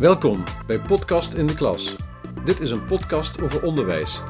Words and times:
Welkom 0.00 0.42
bij 0.66 0.80
Podcast 0.80 1.34
in 1.34 1.46
de 1.46 1.54
Klas. 1.54 1.96
Dit 2.44 2.60
is 2.60 2.70
een 2.70 2.86
podcast 2.86 3.42
over 3.42 3.62
onderwijs. 3.62 4.22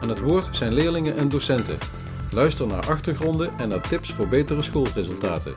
Aan 0.00 0.08
het 0.08 0.20
woord 0.20 0.56
zijn 0.56 0.72
leerlingen 0.72 1.16
en 1.16 1.28
docenten. 1.28 1.78
Luister 2.30 2.66
naar 2.66 2.86
achtergronden 2.86 3.58
en 3.58 3.68
naar 3.68 3.88
tips 3.88 4.12
voor 4.12 4.28
betere 4.28 4.62
schoolresultaten. 4.62 5.54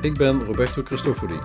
Ik 0.00 0.16
ben 0.16 0.44
Roberto 0.44 0.82
Cristofori. 0.82 1.38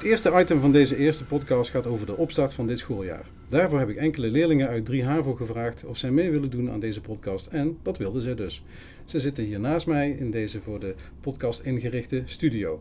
Het 0.00 0.08
eerste 0.08 0.32
item 0.34 0.60
van 0.60 0.72
deze 0.72 0.96
eerste 0.96 1.24
podcast 1.24 1.70
gaat 1.70 1.86
over 1.86 2.06
de 2.06 2.16
opstart 2.16 2.52
van 2.52 2.66
dit 2.66 2.78
schooljaar. 2.78 3.24
Daarvoor 3.48 3.78
heb 3.78 3.88
ik 3.88 3.96
enkele 3.96 4.30
leerlingen 4.30 4.68
uit 4.68 4.84
3 4.84 5.04
HAVO 5.04 5.34
gevraagd 5.34 5.84
of 5.84 5.96
zij 5.96 6.10
mee 6.10 6.30
willen 6.30 6.50
doen 6.50 6.70
aan 6.70 6.80
deze 6.80 7.00
podcast 7.00 7.46
en 7.46 7.78
dat 7.82 7.98
wilden 7.98 8.22
zij 8.22 8.34
dus. 8.34 8.64
Ze 9.04 9.20
zitten 9.20 9.44
hier 9.44 9.60
naast 9.60 9.86
mij 9.86 10.10
in 10.10 10.30
deze 10.30 10.60
voor 10.60 10.80
de 10.80 10.94
podcast 11.20 11.60
ingerichte 11.60 12.22
studio. 12.24 12.80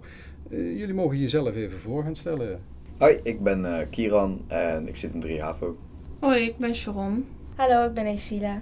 Uh, 0.50 0.80
jullie 0.80 0.94
mogen 0.94 1.18
jezelf 1.18 1.56
even 1.56 1.80
voor 1.80 2.04
gaan 2.04 2.16
stellen. 2.16 2.62
Hoi, 2.98 3.20
ik 3.24 3.44
ben 3.44 3.66
uh, 3.66 3.78
Kieran 3.90 4.42
en 4.48 4.88
ik 4.88 4.96
zit 4.96 5.14
in 5.14 5.20
3 5.20 5.42
HAVO. 5.42 5.78
Hoi, 6.20 6.44
ik 6.44 6.58
ben 6.58 6.76
Sharon. 6.76 7.26
Hallo, 7.56 7.86
ik 7.86 7.94
ben 7.94 8.06
Esila. 8.06 8.62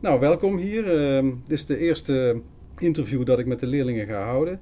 Nou, 0.00 0.20
welkom 0.20 0.56
hier. 0.56 0.84
Uh, 0.84 1.32
dit 1.44 1.58
is 1.58 1.66
de 1.66 1.78
eerste 1.78 2.40
interview 2.78 3.26
dat 3.26 3.38
ik 3.38 3.46
met 3.46 3.60
de 3.60 3.66
leerlingen 3.66 4.06
ga 4.06 4.22
houden. 4.22 4.60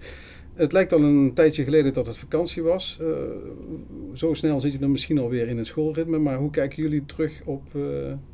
Het 0.57 0.73
lijkt 0.73 0.93
al 0.93 1.03
een 1.03 1.33
tijdje 1.35 1.65
geleden 1.65 1.93
dat 1.93 2.07
het 2.07 2.17
vakantie 2.17 2.63
was. 2.63 2.99
Uh, 3.01 3.09
zo 4.13 4.35
snel 4.35 4.61
zit 4.61 4.73
je 4.73 4.79
dan 4.79 4.91
misschien 4.91 5.19
alweer 5.19 5.49
in 5.49 5.57
het 5.57 5.67
schoolritme. 5.67 6.19
Maar 6.19 6.37
hoe 6.37 6.51
kijken 6.51 6.83
jullie 6.83 7.05
terug 7.05 7.43
op 7.45 7.63
uh, 7.67 7.83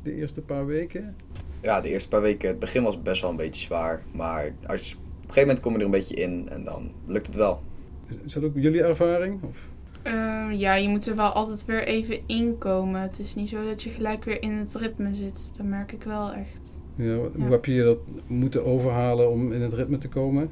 de 0.03 0.15
eerste 0.15 0.41
paar 0.41 0.65
weken? 0.65 1.15
Ja, 1.61 1.81
de 1.81 1.89
eerste 1.89 2.07
paar 2.09 2.21
weken, 2.21 2.47
het 2.47 2.59
begin 2.59 2.83
was 2.83 3.01
best 3.01 3.21
wel 3.21 3.29
een 3.29 3.35
beetje 3.35 3.61
zwaar. 3.61 4.03
Maar 4.11 4.55
als, 4.65 4.93
op 4.93 5.01
een 5.03 5.19
gegeven 5.19 5.41
moment 5.41 5.59
kom 5.59 5.71
je 5.71 5.79
er 5.79 5.85
een 5.85 5.91
beetje 5.91 6.15
in 6.15 6.49
en 6.49 6.63
dan 6.63 6.91
lukt 7.05 7.27
het 7.27 7.35
wel. 7.35 7.61
Is 8.25 8.33
dat 8.33 8.43
ook 8.43 8.55
jullie 8.55 8.83
ervaring? 8.83 9.43
Of? 9.43 9.69
Uh, 10.07 10.45
ja, 10.59 10.73
je 10.73 10.87
moet 10.87 11.07
er 11.07 11.15
wel 11.15 11.29
altijd 11.29 11.65
weer 11.65 11.83
even 11.87 12.19
inkomen. 12.25 13.01
Het 13.01 13.19
is 13.19 13.35
niet 13.35 13.49
zo 13.49 13.65
dat 13.65 13.83
je 13.83 13.89
gelijk 13.89 14.23
weer 14.23 14.41
in 14.41 14.51
het 14.51 14.75
ritme 14.75 15.13
zit. 15.13 15.51
Dat 15.57 15.65
merk 15.65 15.91
ik 15.91 16.03
wel 16.03 16.33
echt. 16.33 16.81
Ja, 16.95 17.15
hoe 17.15 17.31
ja. 17.37 17.49
heb 17.49 17.65
je 17.65 17.73
je 17.73 17.83
dat 17.83 17.99
moeten 18.27 18.65
overhalen 18.65 19.29
om 19.29 19.51
in 19.51 19.61
het 19.61 19.73
ritme 19.73 19.97
te 19.97 20.09
komen? 20.09 20.49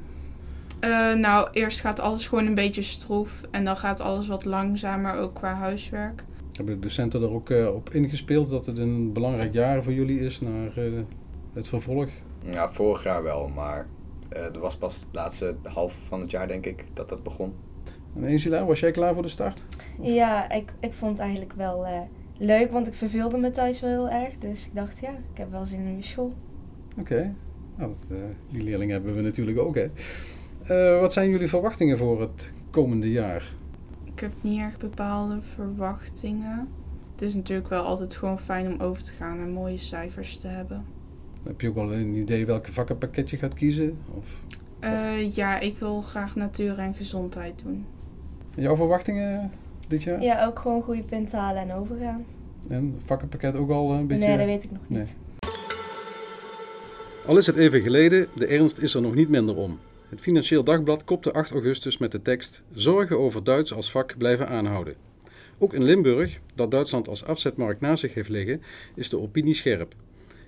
Uh, 0.84 1.14
nou, 1.14 1.48
eerst 1.52 1.80
gaat 1.80 2.00
alles 2.00 2.28
gewoon 2.28 2.46
een 2.46 2.54
beetje 2.54 2.82
stroef. 2.82 3.42
En 3.50 3.64
dan 3.64 3.76
gaat 3.76 4.00
alles 4.00 4.28
wat 4.28 4.44
langzamer, 4.44 5.14
ook 5.14 5.34
qua 5.34 5.54
huiswerk. 5.54 6.24
Hebben 6.52 6.74
de 6.74 6.80
docenten 6.80 7.22
er 7.22 7.32
ook 7.32 7.50
uh, 7.50 7.74
op 7.74 7.90
ingespeeld 7.90 8.50
dat 8.50 8.66
het 8.66 8.78
een 8.78 9.12
belangrijk 9.12 9.52
jaar 9.52 9.82
voor 9.82 9.92
jullie 9.92 10.20
is 10.20 10.40
naar 10.40 10.78
uh, 10.78 11.00
het 11.52 11.68
vervolg? 11.68 12.08
Ja, 12.50 12.72
vorig 12.72 13.04
jaar 13.04 13.22
wel, 13.22 13.48
maar 13.48 13.86
er 14.28 14.58
was 14.58 14.76
pas 14.76 15.00
de 15.00 15.06
laatste 15.12 15.56
half 15.62 15.94
van 16.08 16.20
het 16.20 16.30
jaar, 16.30 16.48
denk 16.48 16.66
ik, 16.66 16.84
dat 16.92 17.08
dat 17.08 17.22
begon. 17.22 17.54
En 18.16 18.24
Angela, 18.24 18.64
was 18.64 18.80
jij 18.80 18.90
klaar 18.90 19.14
voor 19.14 19.22
de 19.22 19.28
start? 19.28 19.64
Of? 19.98 20.06
Ja, 20.06 20.50
ik, 20.50 20.72
ik 20.80 20.92
vond 20.92 21.10
het 21.10 21.20
eigenlijk 21.20 21.52
wel 21.52 21.86
leuk, 22.38 22.72
want 22.72 22.86
ik 22.86 22.94
verveelde 22.94 23.38
me 23.38 23.50
thuis 23.50 23.80
wel 23.80 23.90
heel 23.90 24.10
erg. 24.10 24.38
Dus 24.38 24.66
ik 24.66 24.74
dacht, 24.74 24.98
ja, 24.98 25.10
ik 25.10 25.38
heb 25.38 25.50
wel 25.50 25.66
zin 25.66 25.78
in 25.78 25.84
mijn 25.84 26.04
school. 26.04 26.32
Oké, 26.98 27.00
okay. 27.00 27.34
nou, 27.76 27.92
die 28.48 28.62
leerlingen 28.62 28.94
hebben 28.94 29.14
we 29.14 29.20
natuurlijk 29.20 29.58
ook, 29.58 29.74
hè. 29.74 29.90
Uh, 30.70 31.00
wat 31.00 31.12
zijn 31.12 31.30
jullie 31.30 31.48
verwachtingen 31.48 31.98
voor 31.98 32.20
het 32.20 32.52
komende 32.70 33.10
jaar? 33.10 33.52
Ik 34.04 34.20
heb 34.20 34.32
niet 34.40 34.58
erg 34.58 34.78
bepaalde 34.78 35.40
verwachtingen. 35.40 36.68
Het 37.12 37.22
is 37.22 37.34
natuurlijk 37.34 37.68
wel 37.68 37.82
altijd 37.82 38.16
gewoon 38.16 38.38
fijn 38.38 38.72
om 38.72 38.80
over 38.80 39.02
te 39.02 39.12
gaan 39.12 39.38
en 39.38 39.50
mooie 39.50 39.78
cijfers 39.78 40.36
te 40.38 40.46
hebben. 40.46 40.84
Heb 41.42 41.60
je 41.60 41.68
ook 41.68 41.76
al 41.76 41.92
een 41.92 42.14
idee 42.14 42.46
welke 42.46 42.72
vakkenpakket 42.72 43.30
je 43.30 43.36
gaat 43.36 43.54
kiezen? 43.54 43.98
Of? 44.18 44.44
Uh, 44.80 45.34
ja, 45.34 45.58
ik 45.58 45.78
wil 45.78 46.00
graag 46.00 46.36
natuur 46.36 46.78
en 46.78 46.94
gezondheid 46.94 47.62
doen. 47.64 47.86
En 48.54 48.62
jouw 48.62 48.76
verwachtingen 48.76 49.50
dit 49.88 50.02
jaar? 50.02 50.22
Ja, 50.22 50.46
ook 50.46 50.58
gewoon 50.58 50.82
goede 50.82 51.02
punten 51.02 51.38
halen 51.38 51.62
en 51.62 51.72
overgaan. 51.72 52.24
En 52.68 52.96
vakkenpakket 52.98 53.56
ook 53.56 53.70
al 53.70 53.92
een 53.92 54.06
beetje? 54.06 54.28
Nee, 54.28 54.36
dat 54.36 54.46
weet 54.46 54.64
ik 54.64 54.70
nog 54.70 54.88
niet. 54.88 54.98
Nee. 54.98 55.08
Al 57.26 57.36
is 57.36 57.46
het 57.46 57.56
even 57.56 57.80
geleden, 57.80 58.26
de 58.34 58.46
ernst 58.46 58.78
is 58.78 58.94
er 58.94 59.02
nog 59.02 59.14
niet 59.14 59.28
minder 59.28 59.56
om. 59.56 59.78
Het 60.12 60.20
Financieel 60.20 60.64
Dagblad 60.64 61.04
kopte 61.04 61.32
8 61.32 61.50
augustus 61.50 61.98
met 61.98 62.12
de 62.12 62.22
tekst 62.22 62.62
Zorgen 62.72 63.18
over 63.18 63.44
Duits 63.44 63.72
als 63.72 63.90
vak 63.90 64.18
blijven 64.18 64.48
aanhouden. 64.48 64.94
Ook 65.58 65.74
in 65.74 65.82
Limburg, 65.82 66.40
dat 66.54 66.70
Duitsland 66.70 67.08
als 67.08 67.24
afzetmarkt 67.24 67.80
naast 67.80 68.00
zich 68.00 68.14
heeft 68.14 68.28
liggen, 68.28 68.62
is 68.94 69.08
de 69.08 69.18
opinie 69.18 69.54
scherp. 69.54 69.94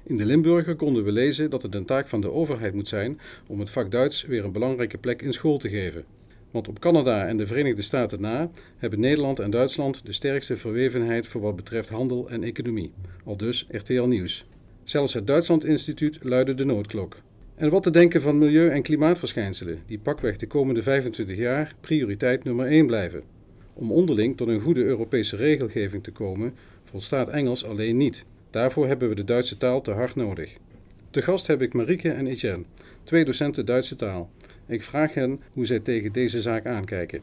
In 0.03 0.17
de 0.17 0.25
Limburger 0.25 0.77
konden 0.77 1.05
we 1.05 1.13
lezen 1.13 1.51
dat 1.51 1.63
het 1.63 1.75
een 1.75 1.85
taak 1.85 2.09
van 2.09 2.21
de 2.21 2.31
overheid 2.31 2.75
moet 2.75 2.89
zijn 2.89 3.21
om 3.47 3.61
het 3.61 3.71
vak 3.71 3.91
Duits 3.91 4.25
weer 4.25 4.45
een 4.45 4.53
belangrijke 4.53 4.99
plek 4.99 5.23
in 5.23 5.33
school 5.33 5.59
te 5.59 5.69
geven. 5.69 6.05
Want 6.51 6.69
op 6.69 6.79
Canada 6.79 7.27
en 7.27 7.37
de 7.37 7.47
Verenigde 7.47 7.83
Staten 7.83 8.21
na 8.21 8.51
hebben 8.77 9.01
Nederland 9.01 9.39
en 9.39 9.51
Duitsland 9.51 10.07
de 10.07 10.13
sterkste 10.13 10.57
verwevenheid 10.57 11.27
voor 11.27 11.41
wat 11.41 11.57
betreft 11.57 11.89
handel 11.89 12.29
en 12.31 12.43
economie. 12.43 12.93
Al 13.25 13.37
dus 13.37 13.67
RTL 13.71 14.05
Nieuws. 14.05 14.47
Zelfs 14.83 15.15
het 15.15 15.27
Duitsland 15.27 15.65
Instituut 15.65 16.19
luidde 16.23 16.55
de 16.55 16.65
noodklok. 16.65 17.17
En 17.57 17.71
wat 17.71 17.83
te 17.83 17.91
denken 17.91 18.23
van 18.23 18.39
milieu- 18.39 18.69
en 18.69 18.83
klimaatverschijnselen, 18.83 19.79
die 19.87 19.99
pakweg 19.99 20.37
de 20.37 20.47
komende 20.47 20.83
25 20.83 21.37
jaar 21.37 21.75
prioriteit 21.81 22.45
nummer 22.45 22.67
1 22.67 22.87
blijven. 22.87 23.23
Om 23.75 23.93
onderling 23.93 24.37
tot 24.37 24.49
een 24.49 24.61
goede 24.61 24.85
Europese 24.85 25.37
regelgeving 25.37 26.03
te 26.03 26.11
komen, 26.11 26.55
volstaat 26.85 27.29
Engels 27.29 27.65
alleen 27.65 27.97
niet. 27.97 28.25
Daarvoor 28.51 28.87
hebben 28.87 29.09
we 29.09 29.15
de 29.15 29.25
Duitse 29.25 29.57
taal 29.57 29.81
te 29.81 29.91
hard 29.91 30.15
nodig. 30.15 30.57
Te 31.11 31.23
gast 31.23 31.47
heb 31.47 31.63
ik 31.63 31.73
Marieke 31.73 32.11
en 32.11 32.27
Etienne, 32.27 32.65
twee 33.05 33.25
docenten 33.25 33.67
Duitse 33.67 33.97
taal. 33.97 34.31
Ik 34.67 34.83
vraag 34.83 35.15
hen 35.15 35.41
hoe 35.53 35.67
zij 35.67 35.81
tegen 35.81 36.13
deze 36.13 36.41
zaak 36.41 36.67
aankijken. 36.67 37.21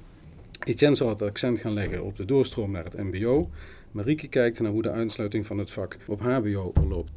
Etienne 0.65 0.95
zal 0.95 1.09
het 1.09 1.21
accent 1.21 1.59
gaan 1.59 1.73
leggen 1.73 2.03
op 2.03 2.17
de 2.17 2.25
doorstroom 2.25 2.71
naar 2.71 2.83
het 2.83 2.97
MBO. 2.97 3.49
Marieke 3.91 4.27
kijkt 4.27 4.59
naar 4.59 4.71
hoe 4.71 4.81
de 4.81 4.91
uitsluiting 4.91 5.45
van 5.45 5.57
het 5.57 5.71
vak 5.71 5.97
op 6.07 6.19
HBO 6.21 6.71
verloopt. 6.73 7.11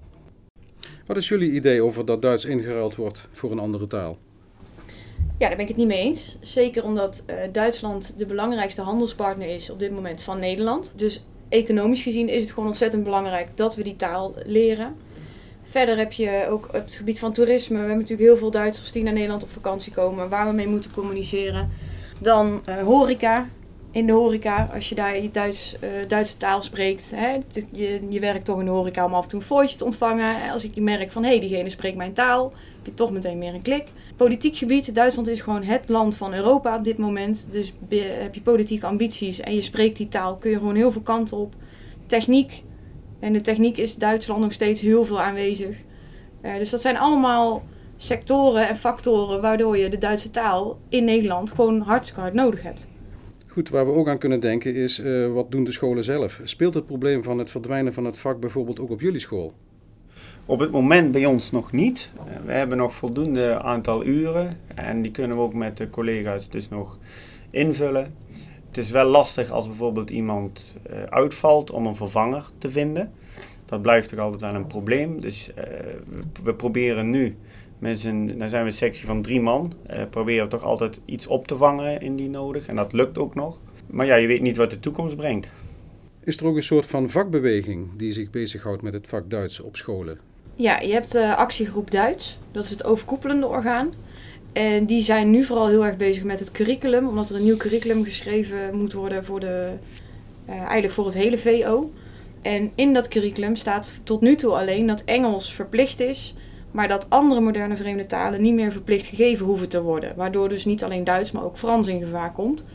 Wat 1.07 1.17
is 1.17 1.29
jullie 1.29 1.51
idee 1.51 1.83
over 1.83 2.05
dat 2.05 2.23
Duits 2.23 2.45
ingeruild 2.45 2.97
wordt 2.97 3.29
voor 3.33 3.51
een 3.51 3.59
andere 3.59 3.87
taal? 3.87 4.19
Ja, 5.39 5.49
daar 5.49 5.57
ben 5.57 5.61
ik 5.61 5.69
het 5.69 5.77
niet 5.77 5.87
mee 5.87 6.03
eens. 6.03 6.37
Zeker 6.41 6.85
omdat 6.85 7.25
uh, 7.27 7.37
Duitsland 7.53 8.19
de 8.19 8.27
belangrijkste 8.27 8.83
handelspartner 8.83 9.49
is 9.49 9.71
op 9.71 9.79
dit 9.79 9.93
moment 9.93 10.23
van 10.23 10.39
Nederland. 10.39 10.93
Dus 10.97 11.25
economisch 11.49 12.03
gezien 12.03 12.29
is 12.29 12.41
het 12.41 12.51
gewoon 12.51 12.69
ontzettend 12.69 13.05
belangrijk 13.05 13.57
dat 13.57 13.75
we 13.75 13.83
die 13.83 13.97
taal 13.97 14.35
leren. 14.45 14.95
Verder 15.63 15.97
heb 15.97 16.13
je 16.13 16.47
ook 16.49 16.69
het 16.73 16.95
gebied 16.95 17.19
van 17.19 17.33
toerisme. 17.33 17.75
We 17.75 17.81
hebben 17.81 17.99
natuurlijk 17.99 18.29
heel 18.29 18.37
veel 18.37 18.51
Duitsers 18.51 18.93
die 18.93 19.03
naar 19.03 19.13
Nederland 19.13 19.43
op 19.43 19.51
vakantie 19.51 19.93
komen, 19.93 20.29
waar 20.29 20.47
we 20.47 20.53
mee 20.53 20.69
moeten 20.69 20.91
communiceren. 20.93 21.71
Dan 22.21 22.63
uh, 22.69 22.83
horeca. 22.83 23.49
In 23.95 24.07
de 24.07 24.13
horeca, 24.13 24.71
als 24.75 24.89
je 24.89 24.95
daar 24.95 25.23
je 25.23 25.31
Duits, 25.31 25.77
uh, 25.81 25.89
Duitse 26.09 26.37
taal 26.37 26.63
spreekt. 26.63 27.11
Hè, 27.15 27.39
je, 27.73 28.01
je 28.09 28.21
werkt 28.21 28.45
toch 28.45 28.59
in 28.59 28.65
de 28.65 28.71
horeca 28.71 29.05
om 29.05 29.15
af 29.15 29.23
en 29.23 29.29
toe 29.29 29.41
een 29.41 29.47
fooitje 29.47 29.77
te 29.77 29.85
ontvangen. 29.85 30.51
Als 30.51 30.65
ik 30.65 30.77
merk 30.77 31.13
van 31.13 31.23
hé, 31.23 31.29
hey, 31.29 31.41
diegene 31.41 31.71
spreekt 31.71 31.97
mijn 31.97 32.13
taal, 32.13 32.53
heb 32.77 32.87
je 32.87 32.95
toch 32.95 33.11
meteen 33.11 33.39
meer 33.39 33.55
een 33.55 33.63
klik. 33.63 33.87
Politiek 34.17 34.57
gebied, 34.57 34.95
Duitsland 34.95 35.29
is 35.29 35.41
gewoon 35.41 35.63
het 35.63 35.89
land 35.89 36.17
van 36.17 36.35
Europa 36.35 36.77
op 36.77 36.85
dit 36.85 36.99
moment. 36.99 37.49
Dus 37.51 37.73
heb 37.99 38.35
je 38.35 38.41
politieke 38.41 38.87
ambities 38.87 39.41
en 39.41 39.55
je 39.55 39.61
spreekt 39.61 39.97
die 39.97 40.09
taal, 40.09 40.37
kun 40.37 40.51
je 40.51 40.59
gewoon 40.59 40.77
heel 40.77 40.93
veel 40.93 41.03
kanten 41.03 41.37
op. 41.37 41.55
Techniek, 42.07 42.63
en 43.21 43.33
de 43.33 43.41
techniek 43.41 43.77
is 43.77 43.97
Duitsland 43.97 44.41
nog 44.41 44.53
steeds 44.53 44.81
heel 44.81 45.05
veel 45.05 45.21
aanwezig. 45.21 45.77
Uh, 46.43 46.55
dus 46.55 46.71
dat 46.71 46.81
zijn 46.81 46.99
allemaal 46.99 47.63
sectoren 47.97 48.69
en 48.69 48.77
factoren 48.77 49.41
waardoor 49.41 49.79
je 49.79 49.89
de 49.89 49.99
Duitse 49.99 50.31
taal 50.31 50.79
in 50.89 51.05
Nederland 51.05 51.51
gewoon 51.51 51.81
hartstikke 51.81 52.21
hard 52.21 52.35
nodig 52.35 52.63
hebt. 52.63 52.93
Goed, 53.55 53.69
waar 53.69 53.87
we 53.87 53.93
ook 53.93 54.09
aan 54.09 54.19
kunnen 54.19 54.41
denken 54.41 54.75
is, 54.75 55.01
uh, 55.01 55.33
wat 55.33 55.51
doen 55.51 55.65
de 55.65 55.73
scholen 55.73 56.05
zelf? 56.05 56.41
Speelt 56.45 56.75
het 56.75 56.87
probleem 56.87 57.23
van 57.23 57.39
het 57.39 57.51
verdwijnen 57.51 57.93
van 57.93 58.05
het 58.05 58.19
vak 58.19 58.41
bijvoorbeeld 58.41 58.81
ook 58.81 58.91
op 58.91 59.01
jullie 59.01 59.21
school? 59.21 59.53
Op 60.47 60.59
het 60.59 60.71
moment 60.71 61.13
bij 61.13 61.27
ons 61.27 61.51
nog 61.51 61.73
niet. 61.73 62.13
We 62.45 62.53
hebben 62.53 62.79
nog 62.79 62.95
voldoende 62.95 63.63
aantal 63.63 64.05
uren 64.05 64.59
en 64.75 65.03
die 65.03 65.11
kunnen 65.11 65.37
we 65.37 65.43
ook 65.43 65.55
met 65.55 65.77
de 65.77 65.91
collega's 65.91 66.49
dus 66.49 66.69
nog 66.69 66.99
invullen. 67.51 68.15
Het 68.67 68.77
is 68.77 68.91
wel 68.91 69.07
lastig 69.07 69.51
als 69.51 69.67
bijvoorbeeld 69.67 70.11
iemand 70.11 70.77
uh, 70.91 71.03
uitvalt 71.03 71.71
om 71.71 71.87
een 71.87 71.97
vervanger 71.97 72.45
te 72.59 72.71
vinden. 72.71 73.13
Dat 73.65 73.83
blijft 73.83 74.09
toch 74.09 74.19
altijd 74.19 74.41
wel 74.41 74.55
een 74.55 74.67
probleem. 74.67 75.21
Dus 75.21 75.51
we 76.43 76.55
proberen 76.55 77.11
nu, 77.11 77.37
dan 77.79 78.51
zijn 78.51 78.63
we 78.63 78.71
een 78.71 78.73
sectie 78.73 79.07
van 79.07 79.23
drie 79.23 79.41
man, 79.41 79.73
uh, 79.91 80.03
proberen 80.11 80.49
toch 80.49 80.63
altijd 80.63 81.01
iets 81.05 81.27
op 81.27 81.47
te 81.47 81.57
vangen 81.57 82.01
in 82.01 82.17
die 82.17 82.29
nodig. 82.29 82.67
En 82.67 82.77
dat 82.77 82.93
lukt 82.93 83.19
ook 83.19 83.35
nog. 83.35 83.61
Maar 83.87 84.07
ja, 84.07 84.15
je 84.15 84.27
weet 84.27 84.41
niet 84.41 84.57
wat 84.57 84.71
de 84.71 84.81
toekomst 84.81 85.17
brengt. 85.17 85.51
Is 86.25 86.37
er 86.37 86.47
ook 86.47 86.57
een 86.57 86.63
soort 86.63 86.87
van 86.87 87.11
vakbeweging 87.11 87.89
die 87.97 88.13
zich 88.13 88.31
bezighoudt 88.31 88.83
met 88.83 88.93
het 88.93 89.07
vak 89.07 89.31
Duits 89.31 89.61
op 89.61 89.77
scholen? 89.77 90.19
Ja, 90.55 90.81
je 90.81 90.93
hebt 90.93 91.13
de 91.13 91.37
actiegroep 91.37 91.91
Duits. 91.91 92.39
Dat 92.53 92.65
is 92.65 92.71
het 92.71 92.85
overkoepelende 92.85 93.47
orgaan. 93.47 93.91
En 94.53 94.87
die 94.87 95.01
zijn 95.01 95.31
nu 95.31 95.45
vooral 95.45 95.69
heel 95.69 95.87
erg 95.87 95.97
bezig 95.97 96.25
met 96.25 96.41
het 96.41 96.53
curriculum, 96.53 97.09
omdat 97.09 97.29
er 97.29 97.37
een 97.37 97.43
nieuw 97.43 97.57
curriculum 97.57 98.05
geschreven 98.05 98.77
moet 98.77 98.93
worden 98.93 99.25
voor, 99.25 99.41
de, 99.41 99.73
uh, 100.49 100.55
eigenlijk 100.55 100.93
voor 100.93 101.05
het 101.05 101.15
hele 101.15 101.39
VO. 101.39 101.93
En 102.43 102.71
in 102.75 102.93
dat 102.93 103.09
curriculum 103.09 103.57
staat 103.57 104.01
tot 104.05 104.21
nu 104.21 104.37
toe 104.37 104.53
alleen 104.53 104.87
dat 104.87 105.05
Engels 105.05 105.53
verplicht 105.53 106.01
is, 106.01 106.35
maar 106.75 106.89
dat 106.89 107.11
andere 107.11 107.41
moderne 107.41 107.77
vreemde 107.77 108.07
talen 108.07 108.43
niet 108.43 108.55
meer 108.55 108.73
verplicht 108.73 109.07
gegeven 109.07 109.47
hoeven 109.47 109.69
te 109.69 109.83
worden. 109.83 110.13
Waardoor 110.17 110.49
dus 110.49 110.65
niet 110.65 110.85
alleen 110.85 111.05
Duits, 111.05 111.33
maar 111.33 111.45
ook 111.45 111.59
Frans 111.59 111.87
in 111.87 112.01
gevaar 112.01 112.33
komt. 112.33 112.67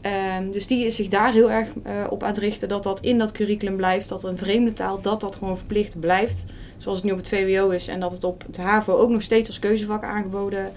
Ehm, 0.00 0.50
dus 0.50 0.66
die 0.66 0.86
is 0.86 0.96
zich 0.96 1.08
daar 1.08 1.32
heel 1.32 1.50
erg 1.50 1.68
eh, 1.82 1.92
op 2.10 2.22
aan 2.22 2.28
het 2.28 2.38
richten 2.38 2.68
dat 2.68 2.82
dat 2.82 3.00
in 3.00 3.18
dat 3.18 3.32
curriculum 3.32 3.76
blijft. 3.76 4.08
Dat 4.08 4.24
een 4.24 4.38
vreemde 4.38 4.72
taal, 4.72 5.00
dat 5.00 5.20
dat 5.20 5.36
gewoon 5.36 5.56
verplicht 5.56 6.00
blijft. 6.00 6.44
Zoals 6.76 6.96
het 6.96 7.06
nu 7.06 7.12
op 7.12 7.18
het 7.18 7.28
VWO 7.28 7.68
is. 7.68 7.88
En 7.88 8.00
dat 8.00 8.12
het 8.12 8.24
op 8.24 8.42
het 8.46 8.56
HAVO 8.56 8.96
ook 8.96 9.10
nog 9.10 9.22
steeds 9.22 9.48
als 9.48 9.58
keuzevak 9.58 10.04
aangeboden 10.04 10.72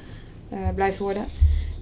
eh, 0.50 0.60
blijft 0.76 0.98
worden. 0.98 1.26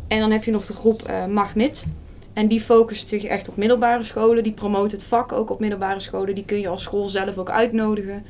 En 0.07 0.19
dan 0.19 0.31
heb 0.31 0.43
je 0.43 0.51
nog 0.51 0.65
de 0.65 0.73
groep 0.73 1.09
uh, 1.09 1.25
Magmit. 1.25 1.85
En 2.33 2.47
die 2.47 2.61
focust 2.61 3.07
zich 3.07 3.23
echt 3.23 3.49
op 3.49 3.57
middelbare 3.57 4.03
scholen. 4.03 4.43
Die 4.43 4.53
promoot 4.53 4.91
het 4.91 5.03
vak 5.03 5.31
ook 5.31 5.49
op 5.49 5.59
middelbare 5.59 5.99
scholen. 5.99 6.35
Die 6.35 6.45
kun 6.45 6.59
je 6.59 6.67
als 6.67 6.83
school 6.83 7.07
zelf 7.07 7.37
ook 7.37 7.49
uitnodigen. 7.49 8.25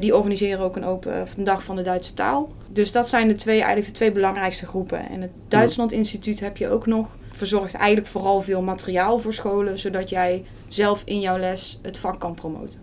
Die 0.00 0.16
organiseren 0.16 0.60
ook 0.60 0.76
een 0.76 0.84
open 0.84 1.26
dag 1.36 1.64
van 1.64 1.76
de 1.76 1.82
Duitse 1.82 2.14
taal. 2.14 2.52
Dus 2.68 2.92
dat 2.92 3.08
zijn 3.08 3.28
de 3.28 3.34
twee, 3.34 3.56
eigenlijk 3.56 3.86
de 3.86 3.92
twee 3.92 4.12
belangrijkste 4.12 4.66
groepen. 4.66 5.08
En 5.08 5.20
het 5.20 5.30
Duitsland 5.48 5.92
Instituut 5.92 6.40
heb 6.40 6.56
je 6.56 6.68
ook 6.68 6.86
nog 6.86 7.08
verzorgt 7.32 7.74
eigenlijk 7.74 8.06
vooral 8.06 8.42
veel 8.42 8.62
materiaal 8.62 9.18
voor 9.18 9.32
scholen, 9.32 9.78
zodat 9.78 10.10
jij 10.10 10.44
zelf 10.68 11.02
in 11.04 11.20
jouw 11.20 11.38
les 11.38 11.78
het 11.82 11.98
vak 11.98 12.20
kan 12.20 12.34
promoten. 12.34 12.80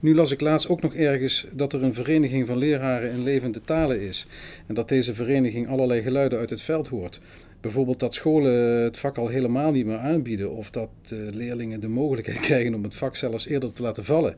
Nu 0.00 0.14
las 0.14 0.30
ik 0.30 0.40
laatst 0.40 0.68
ook 0.68 0.82
nog 0.82 0.94
ergens 0.94 1.46
dat 1.52 1.72
er 1.72 1.82
een 1.82 1.94
vereniging 1.94 2.46
van 2.46 2.56
leraren 2.56 3.10
in 3.10 3.22
levende 3.22 3.60
talen 3.60 4.00
is. 4.00 4.26
En 4.66 4.74
dat 4.74 4.88
deze 4.88 5.14
vereniging 5.14 5.68
allerlei 5.68 6.02
geluiden 6.02 6.38
uit 6.38 6.50
het 6.50 6.62
veld 6.62 6.88
hoort. 6.88 7.20
Bijvoorbeeld 7.60 8.00
dat 8.00 8.14
scholen 8.14 8.82
het 8.82 8.98
vak 8.98 9.18
al 9.18 9.28
helemaal 9.28 9.70
niet 9.70 9.86
meer 9.86 9.98
aanbieden, 9.98 10.50
of 10.50 10.70
dat 10.70 10.88
uh, 11.12 11.18
leerlingen 11.32 11.80
de 11.80 11.88
mogelijkheid 11.88 12.40
krijgen 12.48 12.74
om 12.74 12.82
het 12.82 12.94
vak 12.94 13.16
zelfs 13.16 13.46
eerder 13.46 13.72
te 13.72 13.82
laten 13.82 14.04
vallen. 14.04 14.36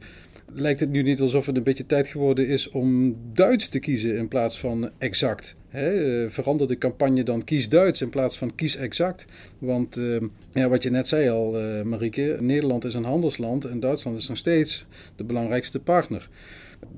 Lijkt 0.52 0.81
het 0.81 0.90
nu 0.90 1.02
niet 1.02 1.20
alsof 1.20 1.46
het 1.46 1.56
een 1.56 1.62
beetje 1.62 1.87
tijd 1.87 2.06
geworden 2.06 2.48
is 2.48 2.70
om 2.70 3.16
Duits 3.32 3.69
te 3.69 3.78
kiezen 3.78 4.16
in 4.16 4.28
plaats 4.28 4.58
van 4.58 4.90
exact? 4.98 5.56
Eh, 5.70 5.84
verander 6.28 6.69
de 6.69 6.78
campagne 6.78 7.22
dan 7.22 7.44
kies 7.44 7.69
Duits 7.69 8.00
in 8.00 8.10
plaats 8.10 8.38
van 8.38 8.54
kies 8.54 8.76
exact. 8.76 9.25
Want 9.58 9.96
uh, 9.96 10.16
ja, 10.52 10.69
wat 10.69 10.82
je 10.82 10.90
net 10.90 11.06
zei 11.06 11.28
al, 11.28 11.62
uh, 11.62 11.82
Marieke, 11.82 12.37
Nederland 12.40 12.84
is 12.84 12.94
een 12.94 13.04
handelsland 13.04 13.64
en 13.64 13.81
Duitsland 13.81 14.19
is 14.19 14.28
nog 14.28 14.37
steeds 14.37 14.87
de 15.16 15.25
belangrijkste 15.25 15.78
partner. 15.78 16.28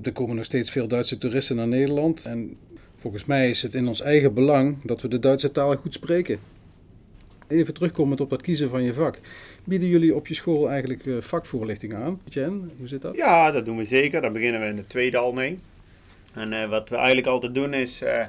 Er 0.01 0.11
komen 0.11 0.35
nog 0.35 0.45
steeds 0.45 0.71
veel 0.71 0.87
Duitse 0.87 1.17
toeristen 1.17 1.55
naar 1.55 1.67
Nederland 1.67 2.25
en 2.25 2.57
volgens 2.95 3.25
mij 3.25 3.49
is 3.49 3.61
het 3.61 3.73
in 3.73 3.87
ons 3.87 4.01
eigen 4.01 4.33
belang 4.33 4.77
dat 4.83 5.01
we 5.01 5.07
de 5.07 5.19
Duitse 5.19 5.51
taal 5.51 5.75
goed 5.75 5.93
spreken. 5.93 6.39
Even 7.49 7.73
terugkomend 7.73 8.21
op 8.21 8.29
dat 8.29 8.41
kiezen 8.41 8.69
van 8.69 8.83
je 8.83 8.93
vak. 8.93 9.19
Bieden 9.63 9.87
jullie 9.87 10.15
op 10.15 10.27
je 10.27 10.33
school 10.33 10.69
eigenlijk 10.69 11.23
vakvoorlichting 11.23 11.93
aan? 11.93 12.21
Jen, 12.25 12.71
hoe 12.77 12.87
zit 12.87 13.01
dat? 13.01 13.15
Ja, 13.15 13.51
dat 13.51 13.65
doen 13.65 13.77
we 13.77 13.83
zeker. 13.83 14.21
Daar 14.21 14.31
beginnen 14.31 14.61
we 14.61 14.67
in 14.67 14.75
de 14.75 14.87
tweede 14.87 15.17
al 15.17 15.31
mee. 15.31 15.59
En 16.33 16.51
uh, 16.51 16.69
wat 16.69 16.89
we 16.89 16.95
eigenlijk 16.95 17.27
altijd 17.27 17.55
doen 17.55 17.73
is, 17.73 18.01
uh, 18.01 18.25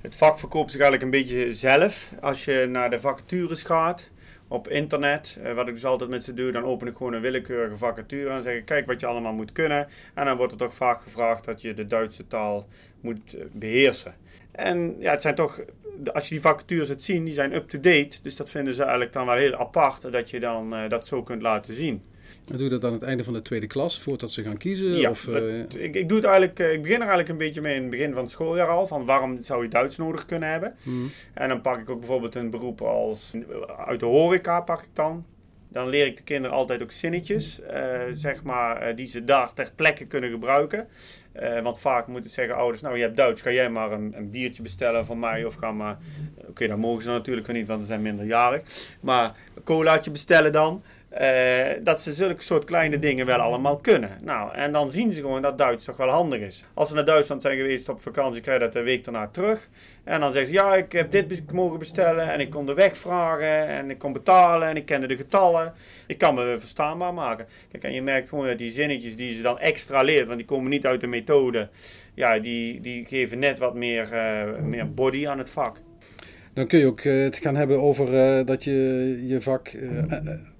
het 0.00 0.16
vak 0.16 0.38
verkoopt 0.38 0.70
zich 0.70 0.80
eigenlijk 0.80 1.12
een 1.12 1.20
beetje 1.20 1.52
zelf. 1.52 2.12
Als 2.20 2.44
je 2.44 2.68
naar 2.70 2.90
de 2.90 3.00
vacatures 3.00 3.62
gaat 3.62 4.10
op 4.52 4.68
internet, 4.68 5.38
uh, 5.42 5.52
wat 5.52 5.68
ik 5.68 5.74
dus 5.74 5.84
altijd 5.84 6.10
met 6.10 6.22
ze 6.22 6.34
doe, 6.34 6.52
dan 6.52 6.64
open 6.64 6.86
ik 6.86 6.96
gewoon 6.96 7.12
een 7.12 7.20
willekeurige 7.20 7.76
vacature 7.76 8.30
en 8.30 8.42
zeg 8.42 8.56
ik, 8.56 8.64
kijk 8.64 8.86
wat 8.86 9.00
je 9.00 9.06
allemaal 9.06 9.32
moet 9.32 9.52
kunnen. 9.52 9.88
En 10.14 10.24
dan 10.24 10.36
wordt 10.36 10.52
er 10.52 10.58
toch 10.58 10.74
vaak 10.74 11.00
gevraagd 11.00 11.44
dat 11.44 11.62
je 11.62 11.74
de 11.74 11.86
Duitse 11.86 12.26
taal 12.26 12.66
moet 13.00 13.36
beheersen. 13.52 14.14
En 14.50 14.96
ja, 14.98 15.10
het 15.10 15.22
zijn 15.22 15.34
toch, 15.34 15.60
als 16.12 16.24
je 16.24 16.34
die 16.34 16.40
vacatures 16.40 16.88
het 16.88 17.02
zien, 17.02 17.24
die 17.24 17.34
zijn 17.34 17.54
up-to-date. 17.54 18.18
Dus 18.22 18.36
dat 18.36 18.50
vinden 18.50 18.74
ze 18.74 18.82
eigenlijk 18.82 19.12
dan 19.12 19.26
wel 19.26 19.36
heel 19.36 19.54
apart, 19.54 20.12
dat 20.12 20.30
je 20.30 20.40
dan 20.40 20.88
dat 20.88 21.06
zo 21.06 21.22
kunt 21.22 21.42
laten 21.42 21.74
zien. 21.74 22.02
En 22.50 22.56
doe 22.56 22.62
je 22.62 22.68
dat 22.68 22.84
aan 22.84 22.92
het 22.92 23.02
einde 23.02 23.24
van 23.24 23.32
de 23.32 23.42
tweede 23.42 23.66
klas, 23.66 24.00
voordat 24.00 24.30
ze 24.30 24.42
gaan 24.42 24.56
kiezen? 24.56 24.86
Ja, 24.86 25.10
of, 25.10 25.26
uh... 25.26 25.58
ik, 25.58 25.94
ik, 25.94 26.08
doe 26.08 26.16
het 26.16 26.26
eigenlijk, 26.26 26.58
ik 26.58 26.82
begin 26.82 26.94
er 26.94 27.00
eigenlijk 27.00 27.28
een 27.28 27.36
beetje 27.36 27.60
mee 27.60 27.74
in 27.74 27.82
het 27.82 27.90
begin 27.90 28.12
van 28.12 28.22
het 28.22 28.30
schooljaar 28.30 28.68
al. 28.68 28.86
Van 28.86 29.04
waarom 29.04 29.42
zou 29.42 29.62
je 29.62 29.68
Duits 29.68 29.96
nodig 29.96 30.26
kunnen 30.26 30.50
hebben? 30.50 30.74
Mm. 30.82 31.10
En 31.34 31.48
dan 31.48 31.60
pak 31.60 31.78
ik 31.78 31.90
ook 31.90 31.98
bijvoorbeeld 31.98 32.34
een 32.34 32.50
beroep 32.50 32.80
als 32.80 33.32
uit 33.86 34.00
de 34.00 34.06
horeca 34.06 34.60
pak 34.60 34.82
ik 34.82 34.88
dan. 34.92 35.24
Dan 35.68 35.88
leer 35.88 36.06
ik 36.06 36.16
de 36.16 36.22
kinderen 36.22 36.56
altijd 36.56 36.82
ook 36.82 36.90
zinnetjes, 36.90 37.60
uh, 37.60 38.00
zeg 38.12 38.42
maar, 38.42 38.94
die 38.94 39.06
ze 39.06 39.24
daar 39.24 39.52
ter 39.54 39.72
plekke 39.74 40.04
kunnen 40.04 40.30
gebruiken. 40.30 40.88
want 41.62 41.78
vaak 41.78 42.06
moeten 42.06 42.30
zeggen 42.30 42.56
ouders, 42.56 42.82
nou 42.82 42.96
je 42.96 43.02
hebt 43.02 43.16
Duits, 43.16 43.42
ga 43.42 43.50
jij 43.50 43.70
maar 43.70 43.92
een, 43.92 44.12
een 44.16 44.30
biertje 44.30 44.62
bestellen 44.62 45.06
van 45.06 45.18
mij 45.18 45.44
of 45.44 45.54
ga 45.54 45.72
maar... 45.72 45.98
Oké, 46.36 46.50
okay, 46.50 46.68
dat 46.68 46.78
mogen 46.78 47.02
ze 47.02 47.08
natuurlijk 47.08 47.52
niet, 47.52 47.66
want 47.66 47.80
ze 47.80 47.86
zijn 47.86 48.02
minderjarig. 48.02 48.62
Maar 49.00 49.36
een 49.54 49.62
colaatje 49.62 50.10
bestellen 50.10 50.52
dan. 50.52 50.82
Uh, 51.20 51.66
dat 51.82 52.00
ze 52.00 52.12
zulke 52.12 52.42
soort 52.42 52.64
kleine 52.64 52.98
dingen 52.98 53.26
wel 53.26 53.38
allemaal 53.38 53.76
kunnen. 53.76 54.10
Nou, 54.22 54.54
en 54.54 54.72
dan 54.72 54.90
zien 54.90 55.12
ze 55.12 55.20
gewoon 55.20 55.42
dat 55.42 55.58
Duits 55.58 55.84
toch 55.84 55.96
wel 55.96 56.08
handig 56.08 56.40
is. 56.40 56.64
Als 56.74 56.88
ze 56.88 56.94
naar 56.94 57.04
Duitsland 57.04 57.42
zijn 57.42 57.56
geweest 57.56 57.88
op 57.88 58.00
vakantie, 58.00 58.40
krijg 58.40 58.58
je 58.58 58.64
dat 58.64 58.72
de 58.72 58.82
week 58.82 59.04
daarna 59.04 59.28
terug. 59.28 59.68
En 60.04 60.20
dan 60.20 60.32
zeggen 60.32 60.52
ze, 60.52 60.58
ja, 60.58 60.74
ik 60.74 60.92
heb 60.92 61.10
dit 61.10 61.52
mogen 61.52 61.78
bestellen 61.78 62.32
en 62.32 62.40
ik 62.40 62.50
kon 62.50 62.66
de 62.66 62.74
weg 62.74 62.96
vragen 62.96 63.66
en 63.66 63.90
ik 63.90 63.98
kon 63.98 64.12
betalen 64.12 64.68
en 64.68 64.76
ik 64.76 64.86
kende 64.86 65.06
de 65.06 65.16
getallen. 65.16 65.72
Ik 66.06 66.18
kan 66.18 66.34
me 66.34 66.56
verstaanbaar 66.58 67.14
maken. 67.14 67.46
Kijk, 67.70 67.84
en 67.84 67.92
je 67.92 68.02
merkt 68.02 68.28
gewoon 68.28 68.46
dat 68.46 68.58
die 68.58 68.70
zinnetjes 68.70 69.16
die 69.16 69.34
ze 69.34 69.42
dan 69.42 69.58
extra 69.58 70.02
leert, 70.02 70.26
want 70.26 70.38
die 70.38 70.46
komen 70.46 70.70
niet 70.70 70.86
uit 70.86 71.00
de 71.00 71.06
methode, 71.06 71.68
ja, 72.14 72.38
die, 72.38 72.80
die 72.80 73.04
geven 73.06 73.38
net 73.38 73.58
wat 73.58 73.74
meer, 73.74 74.08
uh, 74.12 74.62
meer 74.62 74.94
body 74.94 75.28
aan 75.28 75.38
het 75.38 75.50
vak. 75.50 75.76
Dan 76.54 76.66
kun 76.66 76.78
je 76.78 76.86
ook 76.86 77.04
uh, 77.04 77.22
het 77.22 77.36
gaan 77.36 77.56
hebben 77.56 77.80
over 77.80 78.06
dat 78.46 78.64
je 78.64 79.22
je 79.26 79.40
vak 79.40 79.72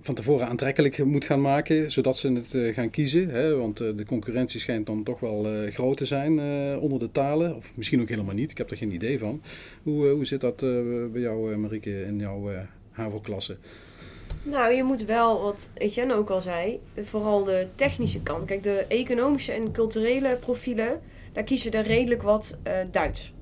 van 0.03 0.15
tevoren 0.15 0.47
aantrekkelijk 0.47 1.05
moet 1.05 1.25
gaan 1.25 1.41
maken, 1.41 1.93
zodat 1.93 2.17
ze 2.17 2.33
het 2.33 2.75
gaan 2.75 2.91
kiezen. 2.91 3.29
Hè? 3.29 3.57
Want 3.57 3.77
de 3.77 4.05
concurrentie 4.07 4.61
schijnt 4.61 4.87
dan 4.87 5.03
toch 5.03 5.21
wel 5.21 5.47
groot 5.71 5.97
te 5.97 6.05
zijn 6.05 6.41
onder 6.79 6.99
de 6.99 7.13
talen. 7.13 7.57
Of 7.57 7.77
misschien 7.77 8.01
ook 8.01 8.09
helemaal 8.09 8.35
niet, 8.35 8.51
ik 8.51 8.59
heb 8.59 8.71
er 8.71 8.77
geen 8.77 8.93
idee 8.93 9.19
van. 9.19 9.43
Hoe, 9.83 10.09
hoe 10.09 10.25
zit 10.25 10.41
dat 10.41 10.57
bij 11.13 11.21
jou, 11.21 11.57
Marieke, 11.57 12.05
in 12.05 12.19
jouw 12.19 12.51
HAVO-klasse? 12.91 13.57
Nou, 14.43 14.75
je 14.75 14.83
moet 14.83 15.05
wel, 15.05 15.43
wat 15.43 15.71
Etienne 15.75 16.15
ook 16.15 16.31
al 16.31 16.41
zei, 16.41 16.81
vooral 17.01 17.45
de 17.45 17.67
technische 17.75 18.23
kant. 18.23 18.45
Kijk, 18.45 18.63
de 18.63 18.85
economische 18.89 19.53
en 19.53 19.73
culturele 19.73 20.37
profielen, 20.41 21.01
daar 21.33 21.45
kiezen 21.45 21.73
er 21.73 21.87
redelijk 21.87 22.23
wat 22.23 22.59
Duits. 22.91 23.33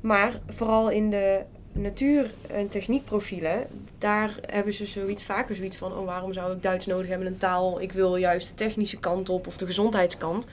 Maar 0.00 0.40
vooral 0.48 0.90
in 0.90 1.10
de 1.10 1.42
natuur- 1.72 2.30
en 2.46 2.68
techniekprofielen, 2.68 3.66
daar 3.98 4.34
hebben 4.46 4.72
ze 4.72 4.86
zoiets 4.86 5.22
vaker 5.22 5.54
zoiets 5.56 5.76
van: 5.76 5.92
oh, 5.92 6.04
waarom 6.04 6.32
zou 6.32 6.52
ik 6.52 6.62
Duits 6.62 6.86
nodig 6.86 7.08
hebben, 7.08 7.26
een 7.26 7.38
taal? 7.38 7.80
Ik 7.80 7.92
wil 7.92 8.16
juist 8.16 8.48
de 8.48 8.54
technische 8.54 8.98
kant 8.98 9.28
op 9.28 9.46
of 9.46 9.56
de 9.56 9.66
gezondheidskant. 9.66 10.46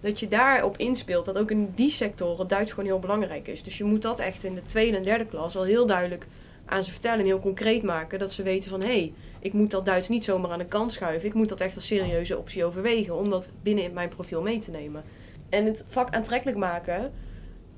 Dat 0.00 0.20
je 0.20 0.28
daarop 0.28 0.76
inspeelt, 0.76 1.24
dat 1.24 1.38
ook 1.38 1.50
in 1.50 1.72
die 1.74 1.90
sectoren 1.90 2.48
Duits 2.48 2.70
gewoon 2.70 2.88
heel 2.88 2.98
belangrijk 2.98 3.48
is. 3.48 3.62
Dus 3.62 3.78
je 3.78 3.84
moet 3.84 4.02
dat 4.02 4.20
echt 4.20 4.44
in 4.44 4.54
de 4.54 4.62
tweede 4.66 4.96
en 4.96 5.02
derde 5.02 5.26
klas 5.26 5.56
al 5.56 5.62
heel 5.62 5.86
duidelijk 5.86 6.26
aan 6.66 6.84
ze 6.84 6.92
vertellen 6.92 7.18
en 7.18 7.24
heel 7.24 7.40
concreet 7.40 7.82
maken. 7.82 8.18
Dat 8.18 8.32
ze 8.32 8.42
weten 8.42 8.70
van 8.70 8.80
hé, 8.80 8.86
hey, 8.86 9.12
ik 9.40 9.52
moet 9.52 9.70
dat 9.70 9.84
Duits 9.84 10.08
niet 10.08 10.24
zomaar 10.24 10.50
aan 10.50 10.58
de 10.58 10.64
kant 10.64 10.92
schuiven. 10.92 11.28
Ik 11.28 11.34
moet 11.34 11.48
dat 11.48 11.60
echt 11.60 11.74
als 11.74 11.86
serieuze 11.86 12.38
optie 12.38 12.64
overwegen 12.64 13.16
om 13.16 13.30
dat 13.30 13.50
binnen 13.62 13.84
in 13.84 13.92
mijn 13.92 14.08
profiel 14.08 14.42
mee 14.42 14.58
te 14.58 14.70
nemen. 14.70 15.04
En 15.48 15.64
het 15.64 15.84
vak 15.88 16.14
aantrekkelijk 16.14 16.58
maken, 16.58 17.12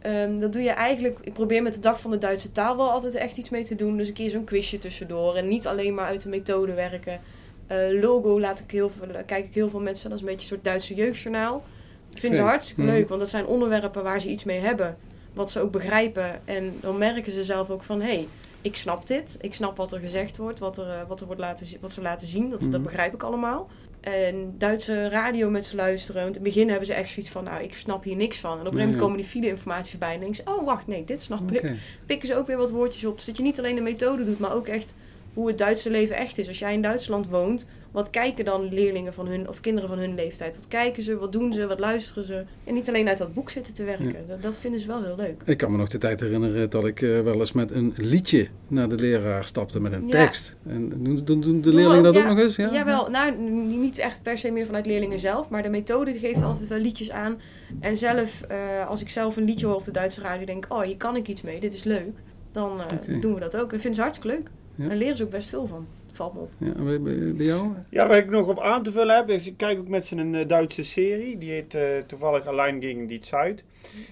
Um, 0.07 0.41
dat 0.41 0.53
doe 0.53 0.63
je 0.63 0.71
eigenlijk. 0.71 1.19
Ik 1.23 1.33
probeer 1.33 1.63
met 1.63 1.75
de 1.75 1.81
dag 1.81 2.01
van 2.01 2.11
de 2.11 2.19
Duitse 2.19 2.53
taal 2.53 2.77
wel 2.77 2.91
altijd 2.91 3.15
echt 3.15 3.37
iets 3.37 3.51
mee 3.51 3.65
te 3.65 3.75
doen. 3.75 3.97
Dus 3.97 4.09
een 4.09 4.15
keer 4.15 4.31
zo'n 4.31 4.45
quizje 4.45 4.79
tussendoor. 4.79 5.37
En 5.37 5.49
niet 5.49 5.67
alleen 5.67 5.95
maar 5.95 6.07
uit 6.07 6.23
de 6.23 6.29
methode 6.29 6.73
werken. 6.75 7.21
Uh, 7.73 8.01
logo 8.01 8.41
laat 8.41 8.59
ik 8.61 8.71
heel 8.71 8.91
veel, 8.91 9.07
kijk 9.27 9.47
ik 9.47 9.55
heel 9.55 9.69
veel 9.69 9.81
mensen. 9.81 10.11
Dat 10.11 10.19
is 10.19 10.25
een 10.25 10.31
beetje 10.31 10.43
een 10.43 10.55
soort 10.55 10.65
Duitse 10.65 10.95
jeugdjournaal. 10.95 11.63
Dat 12.11 12.21
vinden 12.21 12.39
ze 12.39 12.45
hartstikke 12.45 12.83
Mhm. 12.83 12.91
leuk. 12.91 13.09
Want 13.09 13.21
dat 13.21 13.29
zijn 13.29 13.47
onderwerpen 13.47 14.03
waar 14.03 14.21
ze 14.21 14.29
iets 14.31 14.45
mee 14.45 14.61
hebben. 14.61 14.97
Wat 15.33 15.51
ze 15.51 15.61
ook 15.61 15.73
begrijpen. 15.73 16.41
En 16.45 16.77
dan 16.81 16.99
merken 16.99 17.33
ze 17.33 17.45
zelf 17.45 17.71
ook 17.71 17.83
van... 17.83 18.01
Hé, 18.01 18.07
hey, 18.07 18.29
ik 18.63 18.77
snap 18.77 19.07
dit. 19.07 19.37
Ik 19.41 19.55
snap 19.55 19.77
wat 19.77 19.93
er 19.93 20.01
gezegd 20.01 20.37
wordt. 20.37 20.59
Wat, 20.59 20.79
er, 20.79 20.87
uh, 20.87 20.95
wat, 21.09 21.21
er 21.21 21.27
wordt 21.27 21.41
laten, 21.41 21.67
wat 21.81 21.93
ze 21.93 22.03
laten 22.03 22.27
zien. 22.27 22.51
Dat, 22.51 22.69
dat 22.71 22.83
begrijp 22.83 23.15
ik 23.15 23.23
allemaal. 23.23 23.69
En 24.01 24.55
Duitse 24.59 25.09
radio 25.09 25.51
met 25.51 25.65
ze 25.65 25.77
luisteren. 25.77 26.23
Want 26.23 26.37
in 26.37 26.43
het 26.43 26.55
begin 26.55 26.69
hebben 26.69 26.87
ze 26.87 26.95
echt 26.95 27.11
zoiets 27.11 27.33
van, 27.33 27.45
nou, 27.45 27.63
ik 27.63 27.75
snap 27.75 28.05
hier 28.05 28.17
niks 28.17 28.39
van. 28.39 28.53
En 28.53 28.59
op 28.59 28.65
een 28.67 28.73
gegeven 28.73 28.87
moment 28.87 29.03
komen 29.03 29.17
die 29.17 29.27
file-informatie 29.27 29.91
voorbij. 29.91 30.15
En 30.15 30.21
denken 30.21 30.37
ze, 30.37 30.51
oh, 30.51 30.65
wacht, 30.65 30.87
nee, 30.87 31.05
dit 31.05 31.23
snap 31.23 31.53
ik. 31.53 31.59
Oké. 31.59 31.77
Pikken 32.07 32.29
ze 32.29 32.37
ook 32.37 32.47
weer 32.47 32.57
wat 32.57 32.71
woordjes 32.71 33.05
op. 33.05 33.17
Dus 33.17 33.25
dat 33.25 33.37
je 33.37 33.43
niet 33.43 33.59
alleen 33.59 33.75
de 33.75 33.81
methode 33.81 34.25
doet, 34.25 34.39
maar 34.39 34.55
ook 34.55 34.67
echt 34.67 34.95
hoe 35.35 35.49
het 35.49 35.59
Duitse 35.59 35.91
leven 35.91 36.17
echt 36.17 36.39
is. 36.39 36.49
Als 36.49 36.59
jij 36.59 36.73
in 36.73 36.83
Duitsland 36.83 37.29
woont, 37.29 37.67
wat 37.99 38.11
kijken 38.11 38.45
dan 38.45 38.69
leerlingen 38.73 39.15
van 39.15 39.27
hun, 39.27 39.49
of 39.49 39.61
kinderen 39.61 39.89
van 39.89 39.99
hun 39.99 40.15
leeftijd? 40.15 40.55
Wat 40.55 40.69
kijken 40.69 41.03
ze, 41.03 41.19
wat 41.19 41.33
doen 41.33 41.53
ze, 41.53 41.67
wat 41.67 41.79
luisteren 41.79 42.25
ze? 42.25 42.45
En 42.65 42.75
niet 42.75 42.89
alleen 42.89 43.09
uit 43.09 43.19
dat 43.19 43.35
boek 43.35 43.51
zitten 43.51 43.75
te 43.75 43.85
werken. 43.85 44.15
Dat, 44.29 44.43
dat 44.43 44.59
vinden 44.59 44.81
ze 44.81 44.87
wel 44.87 45.03
heel 45.03 45.17
leuk. 45.17 45.43
Ik 45.45 45.57
kan 45.57 45.71
me 45.71 45.77
nog 45.77 45.89
de 45.89 45.99
tijd 45.99 46.21
herinneren 46.21 46.71
dat 46.71 46.87
ik 46.87 47.03
eh, 47.03 47.21
wel 47.21 47.41
eens 47.41 47.53
met 47.53 47.71
een 47.71 47.95
liedje 47.97 48.49
naar 48.69 48.89
de 48.89 48.95
leraar 48.95 49.45
stapte 49.45 49.81
met 49.81 49.93
een 49.93 50.07
Ja. 50.09 50.25
tekst. 50.25 50.57
En 50.67 50.89
doen, 50.89 51.25
doen, 51.25 51.41
doen 51.41 51.61
de 51.61 51.75
leerlingen 51.75 52.03
dat 52.03 52.17
ook, 52.17 52.25
nog 52.25 52.39
eens? 52.39 52.57
Ja? 52.57 52.73
Jawel, 52.73 53.11
nou, 53.11 53.37
niet 53.63 53.99
echt 53.99 54.23
per 54.23 54.39
se 54.39 54.51
meer 54.51 54.67
vanuit 54.67 54.87
leerlingen 54.87 55.21
zelf, 55.21 55.49
maar 55.49 55.63
de 55.63 55.69
methode 55.69 56.19
geeft 56.19 56.43
altijd 56.43 56.69
wel 56.69 56.79
liedjes 56.79 57.11
aan. 57.11 57.41
En 57.81 57.97
zelf, 57.97 58.43
eh, 58.43 58.89
als 58.89 59.01
ik 59.01 59.09
zelf 59.09 59.37
een 59.37 59.45
liedje 59.45 59.67
hoor 59.67 59.75
op 59.77 59.85
de 59.85 59.91
Duitse 59.91 60.21
radio, 60.21 60.47
denk 60.47 60.65
ik, 60.65 60.73
oh, 60.73 60.81
hier 60.81 60.97
kan 60.97 61.17
ik 61.17 61.29
iets 61.29 61.43
mee, 61.43 61.61
dit 61.61 61.75
is 61.75 61.85
leuk. 61.85 62.17
Dan 62.53 62.81
eh, 62.81 63.21
doen 63.21 63.35
we 63.35 63.41
dat 63.41 63.57
ook. 63.57 63.73
En 63.73 63.81
vinden 63.81 63.95
ze 63.95 64.01
hartstikke 64.01 64.37
leuk. 64.37 64.51
En 64.91 64.97
leren 64.97 65.17
ze 65.17 65.23
ook 65.25 65.31
best 65.31 65.49
veel 65.49 65.67
van. 65.67 65.87
Valt 66.13 66.35
me 66.35 66.41
op. 66.41 66.51
Ja, 66.59 66.99
bij, 66.99 67.45
jou? 67.45 67.73
Ja, 67.89 68.07
waar 68.07 68.17
ik 68.17 68.31
nog 68.31 68.49
op 68.49 68.61
aan 68.61 68.83
te 68.83 68.93
vullen 68.93 69.17
heb, 69.17 69.31
is 69.31 69.47
ik 69.47 69.57
kijk 69.57 69.79
ook 69.79 69.89
met 69.89 70.07
z'n 70.07 70.19
een 70.19 70.35
eh, 70.35 70.49
Duitse 70.49 70.83
serie. 70.83 71.39
Die 71.39 71.51
heet 71.51 71.75
eh, 71.75 71.83
toevallig 72.07 72.47
Allein 72.47 72.81
gegen 72.81 73.07
die 73.07 73.25
Zeit. 73.25 73.65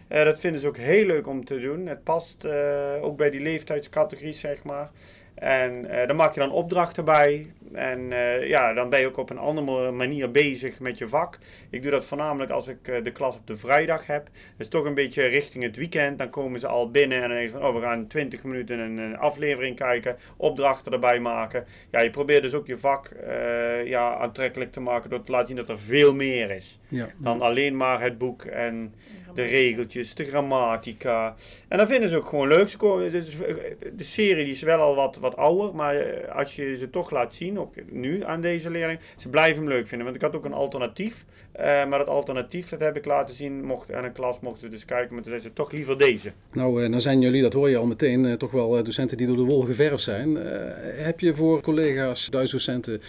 Eh, 0.09 0.25
dat 0.25 0.41
vinden 0.41 0.61
ze 0.61 0.67
ook 0.67 0.77
heel 0.77 1.07
leuk 1.07 1.27
om 1.27 1.45
te 1.45 1.61
doen. 1.61 1.87
Het 1.87 2.05
past 2.05 2.45
eh, 2.45 2.95
ook 3.01 3.17
bij 3.17 3.31
die 3.31 3.41
leeftijdscategorie, 3.41 4.33
zeg 4.33 4.65
maar. 4.65 4.91
En 5.35 5.85
uh, 5.85 5.91
daar 5.91 6.17
maak 6.17 6.35
je 6.35 6.41
dan 6.41 6.51
opdrachten 6.53 7.05
bij. 7.05 7.47
En 7.73 8.01
uh, 8.11 8.49
ja, 8.49 8.73
dan 8.73 8.89
ben 8.89 9.01
je 9.01 9.07
ook 9.07 9.17
op 9.17 9.31
een 9.31 9.39
andere 9.39 9.91
manier 9.91 10.31
bezig 10.31 10.81
met 10.81 10.99
je 10.99 11.09
vak. 11.09 11.39
Ik 11.71 11.83
doe 11.83 11.91
dat 11.91 12.05
voornamelijk 12.05 12.51
als 12.51 12.69
ik 12.69 12.89
uh, 12.89 13.05
de 13.05 13.13
klas 13.13 13.37
op 13.37 13.47
de 13.47 13.57
vrijdag 13.57 14.07
heb. 14.07 14.29
Dus 14.57 14.69
toch 14.69 14.85
een 14.85 14.95
beetje 14.95 15.27
richting 15.27 15.65
het 15.65 15.77
weekend. 15.77 16.19
Dan 16.19 16.31
komen 16.31 16.61
ze 16.61 16.67
al 16.67 16.91
binnen 16.91 17.23
en 17.23 17.29
dan 17.29 17.37
denk 17.39 17.51
je 17.51 17.59
van, 17.59 17.67
oh, 17.67 17.75
we 17.75 17.81
gaan 17.81 18.07
20 18.07 18.45
minuten 18.45 18.79
een, 18.79 18.99
een 18.99 19.17
aflevering 19.17 19.77
kijken. 19.77 20.17
Opdrachten 20.37 20.93
erbij 20.93 21.21
maken. 21.21 21.65
Ja, 21.91 22.01
je 22.01 22.11
probeert 22.11 22.43
dus 22.43 22.55
ook 22.55 22.67
je 22.67 22.79
vak 22.79 23.11
uh, 23.27 23.87
ja, 23.87 24.15
aantrekkelijk 24.15 24.73
te 24.73 24.81
maken 24.81 25.11
door 25.11 25.23
te 25.23 25.33
laten 25.33 25.47
zien 25.47 25.57
dat 25.57 25.69
er 25.69 25.79
veel 25.79 26.15
meer 26.15 26.51
is. 26.51 26.79
Ja. 26.89 27.09
Dan 27.19 27.41
alleen 27.41 27.77
maar 27.77 28.01
het 28.01 28.19
boek 28.19 28.45
en 28.45 28.95
de 29.35 29.43
regeltjes, 29.43 30.15
de 30.15 30.25
grammatica. 30.25 31.35
En 31.69 31.79
dat 31.79 31.89
vinden 31.89 32.09
ze 32.09 32.17
ook 32.17 32.29
gewoon 32.29 32.49
leuk. 32.49 32.79
De 32.79 34.05
serie 34.05 34.45
die 34.45 34.55
is 34.55 34.63
wel 34.63 34.81
al 34.81 34.95
wat, 34.95 35.17
wat 35.17 35.37
ouder, 35.37 35.75
maar 35.75 36.29
als 36.31 36.57
je 36.57 36.77
ze 36.77 36.91
toch 36.91 37.11
laat 37.11 37.35
zien, 37.35 37.56
ook 37.59 37.75
nu 37.91 38.25
aan 38.25 38.41
deze 38.41 38.71
leerling, 38.71 39.01
ze 39.17 39.29
blijven 39.29 39.63
hem 39.63 39.73
leuk 39.73 39.89
vinden. 39.89 40.07
Want 40.07 40.17
ik 40.17 40.23
had 40.23 40.37
ook 40.37 40.45
een 40.45 40.53
alternatief, 40.53 41.25
uh, 41.57 41.63
maar 41.63 41.99
dat 41.99 42.09
alternatief, 42.09 42.69
dat 42.69 42.81
heb 42.81 42.97
ik 42.97 43.05
laten 43.05 43.35
zien, 43.35 43.65
mocht, 43.65 43.93
aan 43.93 44.05
een 44.05 44.13
klas 44.13 44.41
mochten 44.41 44.61
ze 44.61 44.69
dus 44.69 44.85
kijken, 44.85 45.15
maar 45.15 45.23
toen 45.23 45.33
zeiden 45.33 45.49
ze 45.49 45.53
toch 45.53 45.73
liever 45.73 45.99
deze. 45.99 46.33
Nou, 46.53 46.83
uh, 46.83 46.89
nou 46.89 47.01
zijn 47.01 47.21
jullie, 47.21 47.43
dat 47.43 47.53
hoor 47.53 47.71
je 47.71 47.77
al 47.77 47.87
meteen, 47.87 48.25
uh, 48.25 48.33
toch 48.33 48.51
wel 48.51 48.85
docenten 48.85 49.17
die 49.17 49.27
door 49.27 49.37
de 49.37 49.43
wol 49.43 49.63
geverfd 49.63 50.03
zijn. 50.03 50.35
heb 50.97 51.21
je 51.21 51.35
voor 51.35 51.61
collega's, 51.61 52.31
Duits 52.31 52.53
docenten, 52.53 53.03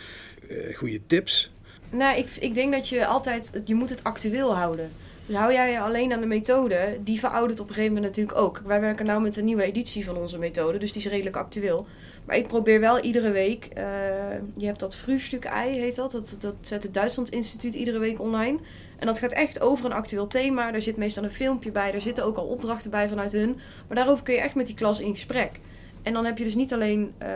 goede 0.74 1.00
tips? 1.08 1.52
Nou, 1.90 2.18
ik, 2.18 2.30
ik 2.40 2.54
denk 2.54 2.74
dat 2.74 2.90
je 2.90 3.06
altijd, 3.06 3.62
je 3.66 3.76
moet 3.76 3.90
het 3.90 4.04
actueel 4.04 4.56
houden. 4.56 4.92
Dus 5.28 5.36
hou 5.36 5.54
jij 5.54 5.72
je 5.72 5.80
alleen 5.80 6.14
aan 6.14 6.20
de 6.20 6.26
methode, 6.26 6.98
die 7.04 7.20
veroudert 7.20 7.60
op 7.60 7.68
een 7.68 7.74
gegeven 7.74 7.94
moment 7.94 8.16
natuurlijk 8.16 8.38
ook. 8.38 8.62
Wij 8.66 8.82
werken 8.82 9.06
nu 9.06 9.20
met 9.20 9.38
een 9.38 9.46
nieuwe 9.46 9.64
editie 9.64 10.06
van 10.06 10.18
onze 10.18 10.38
methode, 10.38 10.78
dus 10.78 10.92
die 10.92 11.02
is 11.02 11.08
redelijk 11.08 11.36
actueel. 11.36 11.88
Maar 12.28 12.38
ik 12.38 12.48
probeer 12.48 12.80
wel 12.80 13.00
iedere 13.00 13.32
week, 13.32 13.70
uh, 13.78 13.84
je 14.58 14.66
hebt 14.66 14.80
dat 14.80 14.96
Frühstuk 14.96 15.46
ei 15.46 15.80
heet 15.80 15.96
dat, 15.96 16.12
dat, 16.12 16.36
dat 16.40 16.56
zet 16.62 16.84
het 16.84 16.94
Duitsland 16.94 17.30
Instituut 17.30 17.74
iedere 17.74 18.00
week 18.00 18.20
online. 18.20 18.58
En 19.00 19.08
dat 19.08 19.20
gaat 19.20 19.32
echt 19.32 19.62
over 19.62 19.86
een 19.86 19.92
actueel 19.92 20.28
thema, 20.28 20.72
daar 20.72 20.82
zit 20.82 20.98
meestal 20.98 21.24
een 21.24 21.32
filmpje 21.32 21.72
bij, 21.72 21.92
daar 21.92 22.02
zitten 22.02 22.26
ook 22.26 22.38
al 22.38 22.46
opdrachten 22.46 22.92
bij 22.92 23.10
vanuit 23.10 23.32
hun. 23.32 23.60
Maar 23.88 23.98
daarover 23.98 24.24
kun 24.24 24.34
je 24.34 24.40
echt 24.40 24.56
met 24.56 24.66
die 24.66 24.76
klas 24.76 25.00
in 25.00 25.14
gesprek. 25.14 25.52
En 26.02 26.14
dan 26.14 26.26
heb 26.26 26.38
je 26.38 26.44
dus 26.44 26.56
niet 26.56 26.74
alleen 26.74 27.14
uh, 27.22 27.28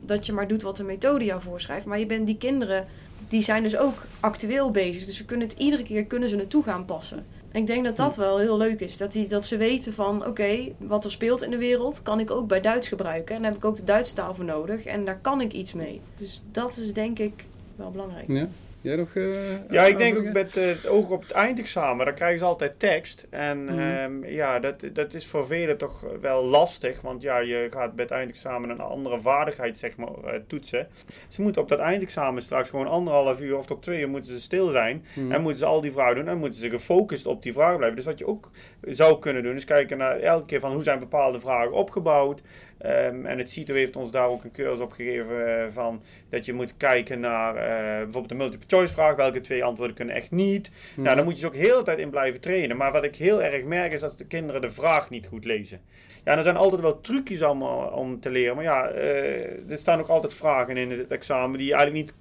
dat 0.00 0.26
je 0.26 0.32
maar 0.32 0.48
doet 0.48 0.62
wat 0.62 0.76
de 0.76 0.84
methode 0.84 1.24
jou 1.24 1.40
voorschrijft, 1.40 1.86
maar 1.86 1.98
je 1.98 2.06
bent 2.06 2.26
die 2.26 2.36
kinderen 2.36 2.86
die 3.28 3.42
zijn 3.42 3.62
dus 3.62 3.76
ook 3.76 4.06
actueel 4.20 4.70
bezig. 4.70 5.04
Dus 5.04 5.16
ze 5.16 5.24
kunnen 5.24 5.48
het 5.48 5.58
iedere 5.58 5.82
keer 5.82 6.04
kunnen 6.04 6.28
ze 6.28 6.36
naartoe 6.36 6.62
gaan 6.62 6.84
passen. 6.84 7.26
Ik 7.52 7.66
denk 7.66 7.84
dat 7.84 7.96
dat 7.96 8.16
wel 8.16 8.38
heel 8.38 8.56
leuk 8.56 8.80
is. 8.80 8.96
Dat, 8.96 9.12
die, 9.12 9.26
dat 9.26 9.44
ze 9.44 9.56
weten 9.56 9.94
van 9.94 10.26
oké, 10.26 10.72
wat 10.78 11.04
er 11.04 11.10
speelt 11.10 11.42
in 11.42 11.50
de 11.50 11.58
wereld 11.58 12.02
kan 12.02 12.20
ik 12.20 12.30
ook 12.30 12.46
bij 12.46 12.60
Duits 12.60 12.88
gebruiken. 12.88 13.34
En 13.34 13.42
daar 13.42 13.50
heb 13.50 13.60
ik 13.60 13.66
ook 13.66 13.76
de 13.76 13.84
Duitse 13.84 14.14
taal 14.14 14.34
voor 14.34 14.44
nodig. 14.44 14.84
En 14.84 15.04
daar 15.04 15.18
kan 15.20 15.40
ik 15.40 15.52
iets 15.52 15.72
mee. 15.72 16.00
Dus 16.14 16.42
dat 16.50 16.76
is 16.76 16.92
denk 16.92 17.18
ik 17.18 17.46
wel 17.76 17.90
belangrijk. 17.90 18.28
Ja. 18.28 18.48
Jij 18.82 18.96
nog? 18.96 19.14
Uh, 19.14 19.34
ja, 19.70 19.84
ik 19.84 19.98
denk 19.98 20.18
ook 20.18 20.32
met 20.32 20.56
uh, 20.56 20.66
het 20.66 20.86
oog 20.86 21.10
op 21.10 21.22
het 21.22 21.30
eindexamen. 21.30 22.04
Dan 22.06 22.14
krijgen 22.14 22.38
ze 22.38 22.44
altijd 22.44 22.78
tekst. 22.78 23.26
En 23.30 23.64
Mhm. 23.64 24.10
mm. 24.10 24.24
ja, 24.24 24.58
dat, 24.58 24.84
dat 24.92 25.14
is 25.14 25.26
voor 25.26 25.46
velen 25.46 25.76
toch 25.78 26.04
wel 26.20 26.44
lastig. 26.44 27.00
Want 27.00 27.22
ja, 27.22 27.38
je 27.38 27.66
gaat 27.70 27.94
bij 27.94 28.04
het 28.04 28.14
eindexamen 28.14 28.70
een 28.70 28.80
andere 28.80 29.20
vaardigheid 29.20 29.78
zeg 29.78 29.96
maar, 29.96 30.08
uh, 30.24 30.30
toetsen. 30.46 30.88
Ze 31.28 31.42
moeten 31.42 31.62
op 31.62 31.68
dat 31.68 31.78
eindexamen 31.78 32.42
straks 32.42 32.70
gewoon 32.70 32.86
anderhalf 32.86 33.40
uur 33.40 33.56
of 33.56 33.66
tot 33.66 33.82
twee 33.82 34.00
uur 34.00 34.08
moeten 34.08 34.34
ze 34.34 34.40
stil 34.40 34.70
zijn. 34.70 35.04
Mhm. 35.14 35.32
En 35.32 35.40
moeten 35.42 35.58
ze 35.60 35.66
al 35.66 35.80
die 35.80 35.92
vragen 35.92 36.14
doen. 36.14 36.28
En 36.28 36.38
moeten 36.38 36.60
ze 36.60 36.70
gefocust 36.70 37.26
op 37.26 37.42
die 37.42 37.52
vraag 37.52 37.76
blijven. 37.76 37.96
Dus 37.96 38.06
wat 38.06 38.18
je 38.18 38.26
ook 38.26 38.50
zou 38.80 39.18
kunnen 39.18 39.42
doen, 39.42 39.54
is 39.54 39.64
kijken 39.64 39.98
naar 39.98 40.18
elke 40.20 40.46
keer 40.46 40.60
van 40.60 40.72
hoe 40.72 40.82
zijn 40.82 40.98
bepaalde 40.98 41.40
vragen 41.40 41.72
opgebouwd. 41.72 42.42
Um, 42.86 43.26
en 43.26 43.38
het 43.38 43.50
CITO 43.50 43.74
heeft 43.74 43.96
ons 43.96 44.10
daar 44.10 44.28
ook 44.28 44.44
een 44.44 44.52
cursus 44.52 44.80
op 44.80 44.92
gegeven 44.92 45.48
uh, 45.48 45.64
van 45.70 46.02
dat 46.28 46.46
je 46.46 46.52
moet 46.52 46.76
kijken 46.76 47.20
naar 47.20 47.54
uh, 47.54 47.96
bijvoorbeeld 47.96 48.28
de 48.28 48.34
multiple 48.34 48.68
choice 48.68 48.94
vraag. 48.94 49.16
Welke 49.16 49.40
twee 49.40 49.64
antwoorden 49.64 49.96
kunnen 49.96 50.14
echt 50.14 50.30
niet? 50.30 50.70
Hmm. 50.94 51.04
Nou, 51.04 51.16
daar 51.16 51.24
moet 51.24 51.34
je 51.34 51.40
ze 51.40 51.46
ook 51.46 51.54
heel 51.54 51.78
de 51.78 51.84
tijd 51.84 51.98
in 51.98 52.10
blijven 52.10 52.40
trainen. 52.40 52.76
Maar 52.76 52.92
wat 52.92 53.04
ik 53.04 53.16
heel 53.16 53.42
erg 53.42 53.64
merk 53.64 53.92
is 53.92 54.00
dat 54.00 54.18
de 54.18 54.26
kinderen 54.26 54.60
de 54.60 54.70
vraag 54.70 55.10
niet 55.10 55.26
goed 55.26 55.44
lezen. 55.44 55.80
Ja, 56.24 56.36
er 56.36 56.42
zijn 56.42 56.56
altijd 56.56 56.80
wel 56.80 57.00
trucjes 57.00 57.42
allemaal 57.42 57.88
om 57.88 58.20
te 58.20 58.30
leren. 58.30 58.54
Maar 58.54 58.64
ja, 58.64 58.92
uh, 58.92 59.70
er 59.70 59.78
staan 59.78 60.00
ook 60.00 60.08
altijd 60.08 60.34
vragen 60.34 60.76
in 60.76 60.90
het 60.90 61.10
examen 61.10 61.58
die 61.58 61.66
je 61.66 61.74
eigenlijk 61.74 62.04
niet 62.04 62.14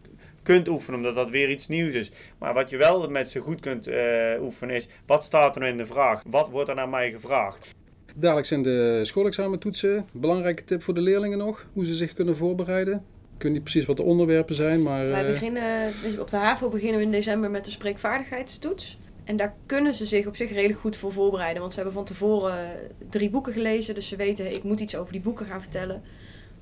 kunt 0.43 0.67
oefenen, 0.67 0.99
omdat 0.99 1.15
dat 1.15 1.29
weer 1.29 1.49
iets 1.49 1.67
nieuws 1.67 1.93
is. 1.93 2.11
Maar 2.37 2.53
wat 2.53 2.69
je 2.69 2.77
wel 2.77 3.09
met 3.09 3.29
ze 3.29 3.39
goed 3.39 3.59
kunt 3.59 3.87
uh, 3.87 4.41
oefenen 4.41 4.75
is, 4.75 4.87
wat 5.05 5.23
staat 5.23 5.55
er 5.55 5.61
nou 5.61 5.71
in 5.71 5.77
de 5.77 5.85
vraag? 5.85 6.23
Wat 6.25 6.49
wordt 6.49 6.69
er 6.69 6.75
naar 6.75 6.89
mij 6.89 7.11
gevraagd? 7.11 7.75
Dadelijk 8.15 8.47
zijn 8.47 8.61
de 8.61 8.99
schoolexamentoetsen. 9.03 10.05
Belangrijke 10.11 10.63
tip 10.63 10.83
voor 10.83 10.93
de 10.93 11.01
leerlingen 11.01 11.37
nog, 11.37 11.65
hoe 11.73 11.85
ze 11.85 11.95
zich 11.95 12.13
kunnen 12.13 12.37
voorbereiden. 12.37 13.03
Ik 13.35 13.43
weet 13.43 13.51
niet 13.51 13.63
precies 13.63 13.85
wat 13.85 13.97
de 13.97 14.03
onderwerpen 14.03 14.55
zijn, 14.55 14.81
maar... 14.81 15.07
Wij 15.07 15.31
beginnen, 15.31 15.91
op 16.19 16.29
de 16.29 16.37
HAVO 16.37 16.69
beginnen 16.69 16.97
we 16.97 17.05
in 17.05 17.11
december 17.11 17.51
met 17.51 17.65
de 17.65 17.71
spreekvaardigheidstoets. 17.71 18.97
En 19.23 19.37
daar 19.37 19.55
kunnen 19.65 19.93
ze 19.93 20.05
zich 20.05 20.27
op 20.27 20.35
zich 20.35 20.51
redelijk 20.51 20.79
goed 20.79 20.97
voor 20.97 21.11
voorbereiden. 21.11 21.61
Want 21.61 21.73
ze 21.73 21.79
hebben 21.79 21.97
van 21.97 22.05
tevoren 22.05 22.69
drie 23.09 23.29
boeken 23.29 23.53
gelezen. 23.53 23.95
Dus 23.95 24.07
ze 24.07 24.15
weten, 24.15 24.53
ik 24.53 24.63
moet 24.63 24.79
iets 24.79 24.95
over 24.95 25.11
die 25.13 25.21
boeken 25.21 25.45
gaan 25.45 25.61
vertellen. 25.61 26.01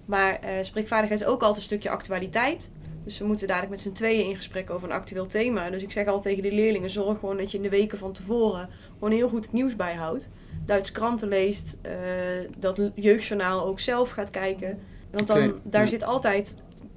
Maar 0.06 0.39
uh, 0.44 0.50
spreekvaardigheid 0.62 1.22
is 1.22 1.27
ook 1.27 1.41
altijd 1.41 1.58
een 1.58 1.62
stukje 1.62 1.89
actualiteit. 1.89 2.72
Dus 3.03 3.20
we 3.20 3.25
moeten 3.25 3.48
dadelijk 3.48 3.72
met 3.72 3.82
z'n 3.82 3.91
tweeën 3.91 4.29
in 4.29 4.36
gesprek 4.36 4.70
over 4.70 4.89
een 4.89 4.96
actueel 4.96 5.25
thema. 5.25 5.70
Dus 5.70 5.84
ik 5.84 5.91
zeg 5.91 6.08
al 6.08 6.22
tegen 6.22 6.44
de 6.44 6.51
leerlingen, 6.51 6.89
zorg 6.89 7.20
gewoon 7.20 7.38
dat 7.38 7.51
je 7.51 7.58
in 7.58 7.63
de 7.63 7.70
weken 7.70 7.98
van 7.98 8.13
tevoren 8.13 8.70
gewoon 8.94 9.13
heel 9.13 9.29
goed 9.29 9.46
het 9.46 9.53
nieuws 9.53 9.75
bijhoudt. 9.75 10.29
Duits 10.70 10.92
kranten 10.92 11.28
leest, 11.28 11.78
uh, 11.86 11.92
dat 12.58 12.82
jeugdjournaal 12.96 13.66
ook 13.66 13.80
zelf 13.80 14.10
gaat 14.10 14.30
kijken. 14.30 14.80
Want 15.12 15.28
dan, 15.28 15.38
okay. 15.38 15.60
daar 15.64 15.82
ja. 15.82 15.88
zit 15.88 16.04
altijd, 16.04 16.56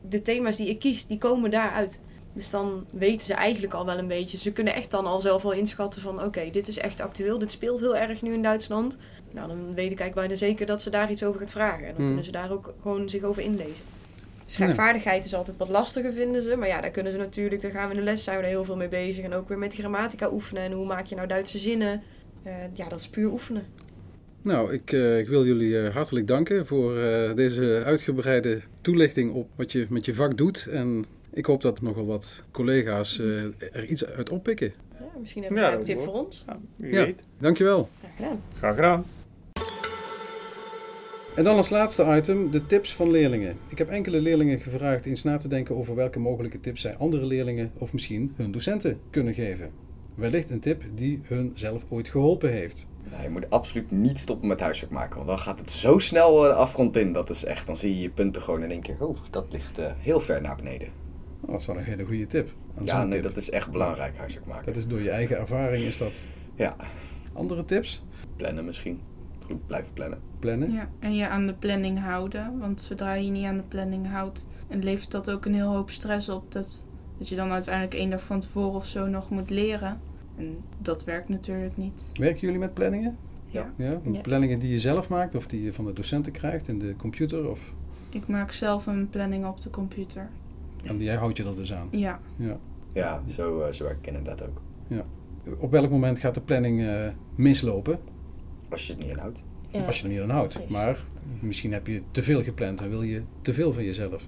de 0.08 0.22
thema's 0.22 0.56
die 0.56 0.68
ik 0.68 0.78
kies, 0.78 1.06
die 1.06 1.18
komen 1.18 1.50
daaruit. 1.50 2.00
Dus 2.32 2.50
dan 2.50 2.86
weten 2.90 3.26
ze 3.26 3.34
eigenlijk 3.34 3.74
al 3.74 3.86
wel 3.86 3.98
een 3.98 4.08
beetje. 4.08 4.36
Ze 4.36 4.52
kunnen 4.52 4.74
echt 4.74 4.90
dan 4.90 5.06
al 5.06 5.20
zelf 5.20 5.42
wel 5.42 5.52
inschatten 5.52 6.02
van... 6.02 6.14
oké, 6.14 6.26
okay, 6.26 6.50
dit 6.50 6.68
is 6.68 6.78
echt 6.78 7.00
actueel, 7.00 7.38
dit 7.38 7.50
speelt 7.50 7.80
heel 7.80 7.96
erg 7.96 8.22
nu 8.22 8.32
in 8.32 8.42
Duitsland. 8.42 8.98
Nou, 9.30 9.48
dan 9.48 9.58
weet 9.58 9.92
ik 9.92 10.00
eigenlijk 10.00 10.14
bijna 10.14 10.34
zeker 10.34 10.66
dat 10.66 10.82
ze 10.82 10.90
daar 10.90 11.10
iets 11.10 11.24
over 11.24 11.40
gaat 11.40 11.50
vragen. 11.50 11.86
En 11.86 11.92
dan 11.92 12.00
Mm. 12.02 12.06
kunnen 12.06 12.24
ze 12.24 12.32
daar 12.32 12.50
ook 12.52 12.74
gewoon 12.82 13.08
zich 13.08 13.22
over 13.22 13.42
inlezen. 13.42 13.84
Schrijfvaardigheid 14.46 15.24
is 15.24 15.34
altijd 15.34 15.56
wat 15.56 15.68
lastiger, 15.68 16.12
vinden 16.12 16.42
ze. 16.42 16.56
Maar 16.56 16.68
ja, 16.68 16.80
daar 16.80 16.90
kunnen 16.90 17.12
ze 17.12 17.18
natuurlijk... 17.18 17.62
Daar 17.62 17.70
gaan 17.70 17.88
we 17.88 17.94
in 17.94 18.00
de 18.00 18.04
les 18.04 18.24
zijn 18.24 18.36
we 18.36 18.42
er 18.42 18.48
heel 18.48 18.64
veel 18.64 18.76
mee 18.76 18.88
bezig. 18.88 19.24
En 19.24 19.34
ook 19.34 19.48
weer 19.48 19.58
met 19.58 19.74
grammatica 19.74 20.30
oefenen. 20.32 20.62
En 20.62 20.72
hoe 20.72 20.86
maak 20.86 21.06
je 21.06 21.14
nou 21.14 21.28
Duitse 21.28 21.58
zinnen? 21.58 22.02
Uh, 22.46 22.52
ja, 22.72 22.88
dat 22.88 23.00
is 23.00 23.08
puur 23.08 23.30
oefenen. 23.30 23.64
Nou, 24.42 24.72
ik, 24.72 24.92
uh, 24.92 25.18
ik 25.18 25.28
wil 25.28 25.46
jullie 25.46 25.70
uh, 25.70 25.88
hartelijk 25.88 26.26
danken 26.26 26.66
voor 26.66 26.96
uh, 26.96 27.34
deze 27.34 27.82
uitgebreide 27.84 28.60
toelichting 28.80 29.32
op 29.32 29.48
wat 29.56 29.72
je 29.72 29.86
met 29.88 30.04
je 30.04 30.14
vak 30.14 30.36
doet. 30.36 30.66
En 30.70 31.04
ik 31.30 31.46
hoop 31.46 31.62
dat 31.62 31.80
nogal 31.80 32.06
wat 32.06 32.42
collega's 32.50 33.18
er 33.72 33.84
iets 33.86 34.04
uit 34.04 34.30
oppikken. 34.30 34.72
Ja, 34.98 35.06
misschien 35.20 35.42
hebben 35.42 35.60
jullie 35.62 35.74
ja, 35.74 35.80
een 35.80 35.86
tip 35.86 36.00
voor 36.00 36.24
ons. 36.24 36.44
Ja, 36.46 36.58
wie 36.76 36.92
ja, 36.92 37.04
weet. 37.04 37.22
Dankjewel. 37.38 37.88
Graag 38.00 38.16
gedaan. 38.16 38.40
Graag 38.58 38.74
gedaan. 38.74 39.04
En 41.36 41.44
dan 41.44 41.56
als 41.56 41.70
laatste 41.70 42.04
item, 42.16 42.50
de 42.50 42.66
tips 42.66 42.94
van 42.94 43.10
leerlingen. 43.10 43.56
Ik 43.68 43.78
heb 43.78 43.88
enkele 43.88 44.20
leerlingen 44.20 44.60
gevraagd 44.60 45.06
eens 45.06 45.22
na 45.22 45.36
te 45.36 45.48
denken 45.48 45.76
over 45.76 45.94
welke 45.94 46.18
mogelijke 46.18 46.60
tips 46.60 46.80
zij 46.80 46.96
andere 46.96 47.26
leerlingen 47.26 47.70
of 47.78 47.92
misschien 47.92 48.32
hun 48.36 48.52
docenten 48.52 49.00
kunnen 49.10 49.34
geven. 49.34 49.70
Wellicht 50.14 50.50
een 50.50 50.60
tip 50.60 50.82
die 50.94 51.20
hun 51.22 51.52
zelf 51.54 51.84
ooit 51.88 52.08
geholpen 52.08 52.50
heeft. 52.50 52.86
Nou, 53.10 53.22
je 53.22 53.30
moet 53.30 53.50
absoluut 53.50 53.90
niet 53.90 54.18
stoppen 54.18 54.48
met 54.48 54.60
huiswerk 54.60 54.92
maken, 54.92 55.16
want 55.16 55.28
dan 55.28 55.38
gaat 55.38 55.58
het 55.58 55.70
zo 55.70 55.98
snel 55.98 56.40
de 56.40 56.52
afgrond 56.52 56.96
in. 56.96 57.12
Dat 57.12 57.30
is 57.30 57.44
echt, 57.44 57.66
dan 57.66 57.76
zie 57.76 57.94
je 57.94 58.02
je 58.02 58.10
punten 58.10 58.42
gewoon 58.42 58.62
in 58.62 58.70
één 58.70 58.82
keer, 58.82 58.96
oh, 58.98 59.18
dat 59.30 59.52
ligt 59.52 59.78
uh, 59.78 59.86
heel 59.98 60.20
ver 60.20 60.42
naar 60.42 60.56
beneden. 60.56 60.88
Oh, 61.40 61.50
dat 61.50 61.60
is 61.60 61.66
wel 61.66 61.76
een 61.76 61.84
hele 61.84 62.04
goede 62.04 62.26
tip. 62.26 62.52
Ja, 62.80 63.02
nee, 63.02 63.12
tip. 63.12 63.22
dat 63.22 63.36
is 63.36 63.50
echt 63.50 63.70
belangrijk, 63.70 64.16
huiswerk 64.16 64.46
maken. 64.46 64.66
Dat 64.66 64.76
is 64.76 64.86
door 64.86 65.00
je 65.00 65.10
eigen 65.10 65.38
ervaring, 65.38 65.84
is 65.84 65.98
dat. 65.98 66.26
Ja. 66.54 66.76
Andere 67.32 67.64
tips? 67.64 68.04
Plannen 68.36 68.64
misschien. 68.64 69.00
Goed 69.46 69.66
blijven 69.66 69.92
plannen. 69.92 70.18
Plannen? 70.38 70.72
Ja, 70.72 70.88
en 70.98 71.14
je 71.14 71.28
aan 71.28 71.46
de 71.46 71.54
planning 71.54 72.00
houden. 72.00 72.58
Want 72.58 72.80
zodra 72.80 73.14
je 73.14 73.30
niet 73.30 73.44
aan 73.44 73.56
de 73.56 73.62
planning 73.62 74.10
houdt, 74.10 74.46
en 74.68 74.82
levert 74.82 75.10
dat 75.10 75.30
ook 75.30 75.44
een 75.44 75.54
heel 75.54 75.74
hoop 75.74 75.90
stress 75.90 76.28
op. 76.28 76.52
Dat, 76.52 76.86
dat 77.18 77.28
je 77.28 77.36
dan 77.36 77.50
uiteindelijk 77.50 77.94
één 77.94 78.10
dag 78.10 78.24
van 78.24 78.40
tevoren 78.40 78.74
of 78.74 78.86
zo 78.86 79.06
nog 79.06 79.30
moet 79.30 79.50
leren. 79.50 80.00
En 80.36 80.58
dat 80.78 81.04
werkt 81.04 81.28
natuurlijk 81.28 81.76
niet. 81.76 82.10
Werken 82.14 82.40
jullie 82.40 82.58
met 82.58 82.74
planningen? 82.74 83.16
Ja. 83.46 83.72
ja? 83.76 84.00
Ja. 84.12 84.20
Planningen 84.20 84.58
die 84.58 84.70
je 84.70 84.80
zelf 84.80 85.08
maakt 85.08 85.34
of 85.34 85.46
die 85.46 85.62
je 85.62 85.72
van 85.72 85.84
de 85.84 85.92
docenten 85.92 86.32
krijgt 86.32 86.68
in 86.68 86.78
de 86.78 86.96
computer? 86.96 87.50
Of... 87.50 87.74
Ik 88.10 88.26
maak 88.26 88.52
zelf 88.52 88.86
een 88.86 89.08
planning 89.10 89.46
op 89.46 89.60
de 89.60 89.70
computer. 89.70 90.28
En 90.82 90.98
die 90.98 91.10
houd 91.10 91.36
je 91.36 91.44
er 91.44 91.56
dus 91.56 91.72
aan? 91.72 91.88
Ja. 91.90 92.20
Ja, 92.36 92.58
Ja, 92.92 93.22
zo, 93.36 93.66
uh, 93.66 93.72
zo 93.72 93.84
werk 93.84 93.98
ik 93.98 94.06
inderdaad 94.06 94.42
ook. 94.42 94.60
Op 95.58 95.70
welk 95.70 95.90
moment 95.90 96.18
gaat 96.18 96.34
de 96.34 96.40
planning 96.40 96.80
uh, 96.80 97.08
mislopen? 97.34 97.98
Als 98.68 98.86
je 98.86 98.92
het 98.92 99.02
niet 99.02 99.10
inhoudt. 99.10 99.42
Ja. 99.68 99.84
Als 99.84 99.98
je 99.98 100.04
er 100.04 100.12
niet 100.12 100.20
aan 100.20 100.30
houdt. 100.30 100.70
Maar 100.70 101.04
misschien 101.40 101.72
heb 101.72 101.86
je 101.86 102.02
te 102.10 102.22
veel 102.22 102.42
gepland 102.42 102.80
en 102.80 102.90
wil 102.90 103.02
je 103.02 103.22
te 103.42 103.52
veel 103.52 103.72
van 103.72 103.84
jezelf. 103.84 104.26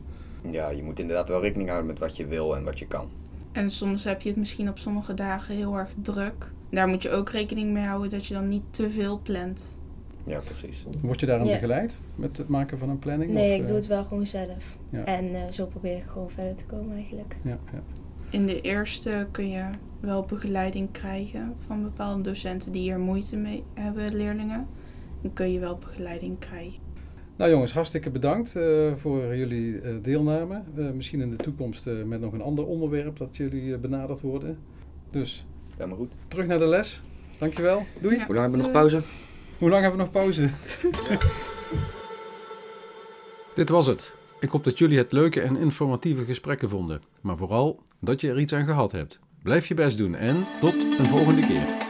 Ja, 0.51 0.69
je 0.71 0.83
moet 0.83 1.01
inderdaad 1.01 1.29
wel 1.29 1.41
rekening 1.41 1.69
houden 1.69 1.91
met 1.91 1.99
wat 1.99 2.17
je 2.17 2.27
wil 2.27 2.57
en 2.57 2.65
wat 2.65 2.79
je 2.79 2.87
kan. 2.87 3.09
En 3.53 3.71
soms 3.71 4.05
heb 4.05 4.21
je 4.23 4.29
het 4.29 4.39
misschien 4.39 4.69
op 4.69 4.79
sommige 4.79 5.15
dagen 5.15 5.55
heel 5.55 5.77
erg 5.79 5.91
druk. 6.03 6.51
Daar 6.71 6.89
moet 6.89 7.03
je 7.03 7.11
ook 7.11 7.31
rekening 7.31 7.73
mee 7.73 7.85
houden 7.85 8.11
dat 8.11 8.27
je 8.27 8.35
dan 8.35 8.49
niet 8.49 8.63
te 8.71 8.91
veel 8.91 9.21
plant. 9.23 9.77
Ja, 10.25 10.39
precies. 10.41 10.85
Word 11.03 11.21
je 11.21 11.27
daarin 11.27 11.47
Ja. 11.47 11.55
begeleid 11.55 11.97
met 12.15 12.37
het 12.37 12.49
maken 12.49 12.79
van 12.79 12.89
een 12.89 12.99
planning? 12.99 13.31
Nee, 13.33 13.49
of, 13.51 13.55
ik 13.55 13.61
eh, 13.61 13.67
doe 13.67 13.77
het 13.77 13.87
wel 13.87 14.05
gewoon 14.05 14.27
zelf. 14.27 14.77
Ja. 14.91 15.05
En 15.05 15.35
eh, 15.35 15.41
zo 15.51 15.67
probeer 15.67 15.97
ik 15.97 16.03
gewoon 16.07 16.31
verder 16.31 16.55
te 16.55 16.65
komen 16.65 16.97
eigenlijk. 16.97 17.37
Ja, 17.43 17.59
ja. 17.73 17.83
In 18.31 18.47
de 18.47 18.61
eerste 18.61 19.27
kun 19.31 19.49
je 19.51 19.65
wel 20.01 20.23
begeleiding 20.23 20.91
krijgen 20.91 21.55
van 21.59 21.83
bepaalde 21.83 22.23
docenten 22.23 22.73
die 22.73 22.83
hier 22.83 22.99
moeite 22.99 23.37
mee 23.37 23.63
hebben, 23.75 24.15
leerlingen. 24.15 24.67
Dan 25.21 25.33
kun 25.33 25.53
je 25.53 25.59
wel 25.61 25.77
begeleiding 25.79 26.39
krijgen. 26.39 26.83
Nou 27.37 27.51
jongens, 27.51 27.73
hartstikke 27.73 28.11
bedankt 28.11 28.57
eh, 28.57 28.95
voor 28.95 29.37
jullie 29.37 29.81
eh, 29.81 29.95
deelname. 30.03 30.63
Eh, 30.77 30.85
misschien 30.91 31.21
in 31.21 31.31
de 31.31 31.37
toekomst 31.37 31.87
eh, 31.87 31.95
met 32.07 32.21
nog 32.21 32.33
een 32.33 32.43
ander 32.43 32.67
onderwerp 32.67 33.17
dat 33.17 33.37
jullie 33.37 33.73
eh, 33.75 33.79
benaderd 33.81 34.21
worden. 34.21 34.59
Dus 35.11 35.47
Helemaal 35.77 35.97
goed. 35.99 36.13
terug 36.29 36.47
naar 36.47 36.59
de 36.59 36.67
les. 36.67 37.01
Dankjewel. 37.39 37.87
Doei. 38.01 38.17
Ja. 38.17 38.27
Hoe 38.27 38.35
lang 38.35 38.41
hebben 38.51 38.59
we 38.59 38.65
nog 38.65 38.73
pauze? 38.73 39.03
Hoe 39.59 39.69
lang 39.71 39.83
hebben 39.83 39.99
we 40.01 40.05
nog 40.05 40.13
pauze? 40.23 40.49
Dit 43.55 43.69
was 43.69 43.87
het. 43.87 44.15
Ik 44.41 44.49
hoop 44.49 44.65
dat 44.65 44.79
jullie 44.79 44.99
het 44.99 45.13
leuke 45.13 45.41
en 45.41 45.57
informatieve 45.57 46.25
gesprekken 46.25 46.69
vonden. 46.69 47.03
Maar 47.21 47.37
vooral 47.37 47.83
dat 48.01 48.21
je 48.21 48.29
er 48.31 48.41
iets 48.41 48.53
aan 48.53 48.67
gehad 48.67 48.93
hebt. 48.93 49.19
Blijf 49.43 49.67
je 49.67 49.75
best 49.75 49.97
doen 49.99 50.15
en 50.15 50.47
tot 50.61 50.75
een 50.75 51.07
volgende 51.07 51.47
keer. 51.47 51.84